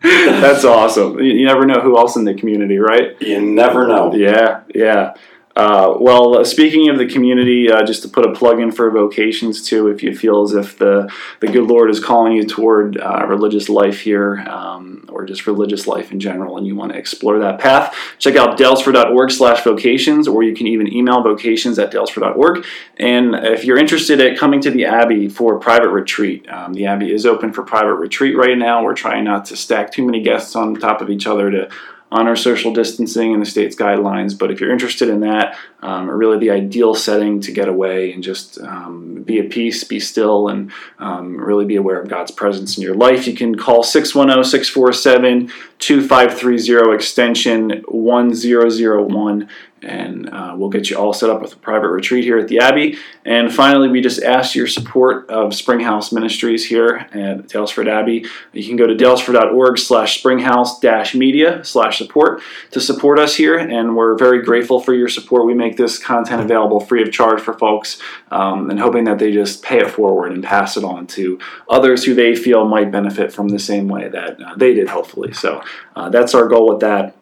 That's 0.00 0.64
awesome. 0.64 1.18
You, 1.18 1.32
you 1.32 1.46
never 1.46 1.66
know 1.66 1.80
who 1.80 1.98
else 1.98 2.14
in 2.14 2.24
the 2.24 2.34
community, 2.34 2.78
right? 2.78 3.20
You 3.20 3.40
never 3.40 3.88
know. 3.88 4.14
Yeah, 4.14 4.62
yeah. 4.72 5.14
Uh, 5.58 5.96
well, 5.98 6.38
uh, 6.38 6.44
speaking 6.44 6.88
of 6.88 6.98
the 6.98 7.06
community, 7.06 7.68
uh, 7.68 7.82
just 7.82 8.02
to 8.02 8.08
put 8.08 8.24
a 8.24 8.32
plug 8.32 8.60
in 8.60 8.70
for 8.70 8.88
vocations 8.92 9.66
too, 9.66 9.88
if 9.88 10.04
you 10.04 10.14
feel 10.14 10.42
as 10.42 10.54
if 10.54 10.78
the, 10.78 11.12
the 11.40 11.48
good 11.48 11.64
Lord 11.64 11.90
is 11.90 11.98
calling 11.98 12.32
you 12.32 12.44
toward 12.44 12.96
uh, 12.96 13.26
religious 13.26 13.68
life 13.68 14.02
here, 14.02 14.38
um, 14.48 15.04
or 15.08 15.26
just 15.26 15.48
religious 15.48 15.88
life 15.88 16.12
in 16.12 16.20
general, 16.20 16.58
and 16.58 16.64
you 16.64 16.76
want 16.76 16.92
to 16.92 16.98
explore 16.98 17.40
that 17.40 17.58
path, 17.58 17.92
check 18.20 18.36
out 18.36 18.56
daylesford.org 18.56 19.32
slash 19.32 19.64
vocations, 19.64 20.28
or 20.28 20.44
you 20.44 20.54
can 20.54 20.68
even 20.68 20.92
email 20.92 21.24
vocations 21.24 21.76
at 21.80 21.90
daylesford.org. 21.90 22.64
And 22.98 23.34
if 23.34 23.64
you're 23.64 23.78
interested 23.78 24.20
at 24.20 24.38
coming 24.38 24.60
to 24.60 24.70
the 24.70 24.84
Abbey 24.84 25.28
for 25.28 25.58
private 25.58 25.88
retreat, 25.88 26.48
um, 26.48 26.72
the 26.72 26.86
Abbey 26.86 27.12
is 27.12 27.26
open 27.26 27.52
for 27.52 27.64
private 27.64 27.96
retreat 27.96 28.36
right 28.36 28.56
now. 28.56 28.84
We're 28.84 28.94
trying 28.94 29.24
not 29.24 29.46
to 29.46 29.56
stack 29.56 29.90
too 29.90 30.06
many 30.06 30.22
guests 30.22 30.54
on 30.54 30.76
top 30.76 31.00
of 31.00 31.10
each 31.10 31.26
other 31.26 31.50
to 31.50 31.68
honor 32.10 32.36
social 32.36 32.72
distancing 32.72 33.32
and 33.32 33.42
the 33.42 33.46
state's 33.46 33.76
guidelines. 33.76 34.38
But 34.38 34.50
if 34.50 34.60
you're 34.60 34.72
interested 34.72 35.08
in 35.08 35.20
that, 35.20 35.56
um, 35.80 36.10
really 36.10 36.38
the 36.38 36.50
ideal 36.50 36.94
setting 36.94 37.40
to 37.40 37.52
get 37.52 37.68
away 37.68 38.12
and 38.12 38.22
just 38.22 38.60
um, 38.60 39.22
be 39.22 39.38
at 39.38 39.50
peace, 39.50 39.84
be 39.84 40.00
still, 40.00 40.48
and 40.48 40.72
um, 40.98 41.36
really 41.36 41.64
be 41.64 41.76
aware 41.76 42.00
of 42.00 42.08
God's 42.08 42.30
presence 42.30 42.76
in 42.76 42.82
your 42.82 42.94
life, 42.94 43.26
you 43.26 43.34
can 43.34 43.56
call 43.56 43.82
610 43.82 44.44
647 44.44 45.52
2530 45.78 46.94
extension 46.94 47.82
1001 47.86 49.48
and 49.82 50.28
uh, 50.30 50.54
we'll 50.56 50.70
get 50.70 50.90
you 50.90 50.96
all 50.96 51.12
set 51.12 51.30
up 51.30 51.40
with 51.40 51.52
a 51.52 51.56
private 51.56 51.88
retreat 51.88 52.24
here 52.24 52.38
at 52.38 52.48
the 52.48 52.58
Abbey. 52.58 52.98
And 53.24 53.52
finally, 53.52 53.88
we 53.88 54.00
just 54.00 54.22
ask 54.22 54.54
your 54.54 54.66
support 54.66 55.28
of 55.30 55.54
Springhouse 55.54 56.12
Ministries 56.12 56.66
here 56.66 57.06
at 57.12 57.48
Daylesford 57.48 57.88
Abbey. 57.88 58.26
You 58.52 58.66
can 58.66 58.76
go 58.76 58.86
to 58.86 58.94
daylesford.org 58.94 59.78
slash 59.78 60.18
springhouse 60.18 60.82
media 61.14 61.64
slash 61.64 61.98
support 61.98 62.42
to 62.72 62.80
support 62.80 63.18
us 63.18 63.36
here, 63.36 63.56
and 63.56 63.96
we're 63.96 64.16
very 64.16 64.42
grateful 64.42 64.80
for 64.80 64.94
your 64.94 65.08
support. 65.08 65.46
We 65.46 65.54
make 65.54 65.67
this 65.76 65.98
content 65.98 66.40
available 66.40 66.80
free 66.80 67.02
of 67.02 67.12
charge 67.12 67.40
for 67.40 67.54
folks 67.54 68.00
um, 68.30 68.70
and 68.70 68.80
hoping 68.80 69.04
that 69.04 69.18
they 69.18 69.32
just 69.32 69.62
pay 69.62 69.78
it 69.78 69.90
forward 69.90 70.32
and 70.32 70.42
pass 70.42 70.76
it 70.76 70.84
on 70.84 71.06
to 71.08 71.38
others 71.68 72.04
who 72.04 72.14
they 72.14 72.34
feel 72.34 72.66
might 72.66 72.90
benefit 72.90 73.32
from 73.32 73.48
the 73.48 73.58
same 73.58 73.88
way 73.88 74.08
that 74.08 74.40
uh, 74.40 74.54
they 74.56 74.74
did, 74.74 74.88
hopefully. 74.88 75.32
So 75.32 75.62
uh, 75.96 76.08
that's 76.10 76.34
our 76.34 76.48
goal 76.48 76.68
with 76.68 76.80
that. 76.80 77.14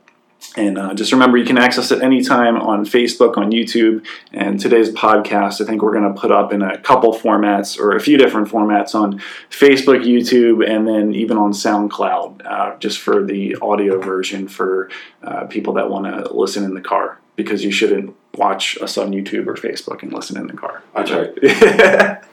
And 0.57 0.79
uh, 0.79 0.95
just 0.95 1.13
remember, 1.13 1.37
you 1.37 1.45
can 1.45 1.59
access 1.59 1.91
it 1.91 2.03
anytime 2.03 2.57
on 2.57 2.85
Facebook, 2.85 3.37
on 3.37 3.51
YouTube, 3.51 4.07
and 4.33 4.59
today's 4.59 4.91
podcast. 4.91 5.61
I 5.61 5.67
think 5.67 5.83
we're 5.83 5.93
going 5.93 6.15
to 6.15 6.19
put 6.19 6.31
up 6.31 6.53
in 6.53 6.63
a 6.63 6.79
couple 6.79 7.13
formats 7.13 7.79
or 7.79 7.97
a 7.97 8.01
few 8.01 8.17
different 8.17 8.49
formats 8.49 8.95
on 8.95 9.19
Facebook, 9.51 10.05
YouTube, 10.05 10.67
and 10.67 10.87
then 10.87 11.15
even 11.15 11.37
on 11.37 11.53
SoundCloud, 11.53 12.47
uh, 12.47 12.79
just 12.79 12.99
for 12.99 13.25
the 13.25 13.57
audio 13.57 14.01
version 14.01 14.49
for 14.49 14.91
uh, 15.23 15.45
people 15.47 15.75
that 15.75 15.91
want 15.91 16.07
to 16.07 16.33
listen 16.33 16.65
in 16.65 16.75
the 16.75 16.81
car. 16.81 17.19
Because 17.37 17.63
you 17.63 17.71
shouldn't 17.71 18.17
watch 18.35 18.79
us 18.81 18.97
on 18.97 19.13
YouTube 19.13 19.47
or 19.47 19.55
Facebook 19.55 20.03
and 20.03 20.13
listen 20.13 20.39
in 20.39 20.47
the 20.47 20.55
car. 20.55 20.83
That's 20.95 21.11
right. 21.11 22.23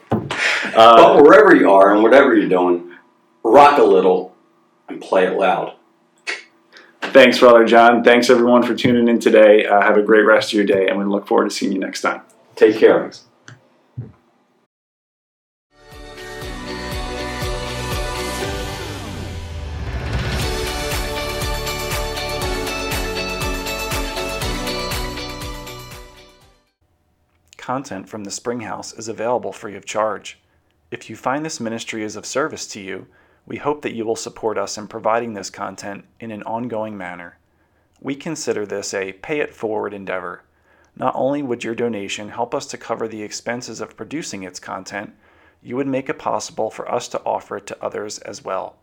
Uh, 0.74 1.14
but 1.14 1.22
wherever 1.22 1.54
you 1.54 1.70
are 1.70 1.92
and 1.92 2.02
whatever 2.02 2.34
you're 2.34 2.48
doing, 2.48 2.92
rock 3.42 3.78
a 3.78 3.82
little 3.82 4.34
and 4.88 5.00
play 5.00 5.26
it 5.26 5.38
loud. 5.38 5.74
Thanks, 7.00 7.38
Father 7.38 7.64
John. 7.64 8.02
Thanks, 8.02 8.28
everyone, 8.30 8.62
for 8.62 8.74
tuning 8.74 9.06
in 9.08 9.20
today. 9.20 9.66
Uh, 9.66 9.80
have 9.82 9.96
a 9.96 10.02
great 10.02 10.22
rest 10.22 10.52
of 10.52 10.54
your 10.54 10.64
day, 10.64 10.88
and 10.88 10.98
we 10.98 11.04
look 11.04 11.28
forward 11.28 11.48
to 11.48 11.54
seeing 11.54 11.72
you 11.72 11.78
next 11.78 12.00
time. 12.00 12.22
Take 12.56 12.78
care. 12.78 13.10
Content 27.64 28.10
from 28.10 28.24
the 28.24 28.30
Springhouse 28.30 28.92
is 28.92 29.08
available 29.08 29.50
free 29.50 29.74
of 29.74 29.86
charge. 29.86 30.38
If 30.90 31.08
you 31.08 31.16
find 31.16 31.42
this 31.42 31.60
ministry 31.60 32.04
is 32.04 32.14
of 32.14 32.26
service 32.26 32.66
to 32.66 32.78
you, 32.78 33.06
we 33.46 33.56
hope 33.56 33.80
that 33.80 33.94
you 33.94 34.04
will 34.04 34.16
support 34.16 34.58
us 34.58 34.76
in 34.76 34.86
providing 34.86 35.32
this 35.32 35.48
content 35.48 36.04
in 36.20 36.30
an 36.30 36.42
ongoing 36.42 36.94
manner. 36.94 37.38
We 38.02 38.16
consider 38.16 38.66
this 38.66 38.92
a 38.92 39.14
pay 39.14 39.40
it 39.40 39.54
forward 39.54 39.94
endeavor. 39.94 40.42
Not 40.94 41.14
only 41.16 41.42
would 41.42 41.64
your 41.64 41.74
donation 41.74 42.28
help 42.28 42.54
us 42.54 42.66
to 42.66 42.76
cover 42.76 43.08
the 43.08 43.22
expenses 43.22 43.80
of 43.80 43.96
producing 43.96 44.42
its 44.42 44.60
content, 44.60 45.14
you 45.62 45.74
would 45.76 45.86
make 45.86 46.10
it 46.10 46.18
possible 46.18 46.70
for 46.70 46.86
us 46.92 47.08
to 47.08 47.22
offer 47.24 47.56
it 47.56 47.66
to 47.68 47.82
others 47.82 48.18
as 48.18 48.44
well. 48.44 48.76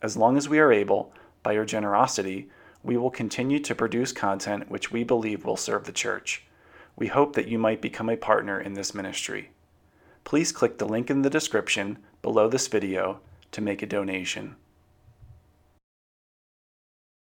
As 0.00 0.16
long 0.16 0.38
as 0.38 0.48
we 0.48 0.60
are 0.60 0.72
able, 0.72 1.12
by 1.42 1.52
your 1.52 1.66
generosity, 1.66 2.48
we 2.82 2.96
will 2.96 3.10
continue 3.10 3.58
to 3.58 3.74
produce 3.74 4.12
content 4.12 4.70
which 4.70 4.90
we 4.90 5.04
believe 5.04 5.44
will 5.44 5.58
serve 5.58 5.84
the 5.84 5.92
church. 5.92 6.44
We 6.98 7.06
hope 7.06 7.36
that 7.36 7.46
you 7.46 7.58
might 7.60 7.80
become 7.80 8.10
a 8.10 8.16
partner 8.16 8.60
in 8.60 8.74
this 8.74 8.92
ministry. 8.92 9.50
Please 10.24 10.50
click 10.50 10.78
the 10.78 10.84
link 10.84 11.10
in 11.10 11.22
the 11.22 11.30
description 11.30 11.98
below 12.22 12.48
this 12.48 12.66
video 12.66 13.20
to 13.52 13.60
make 13.60 13.82
a 13.82 13.86
donation. 13.86 14.56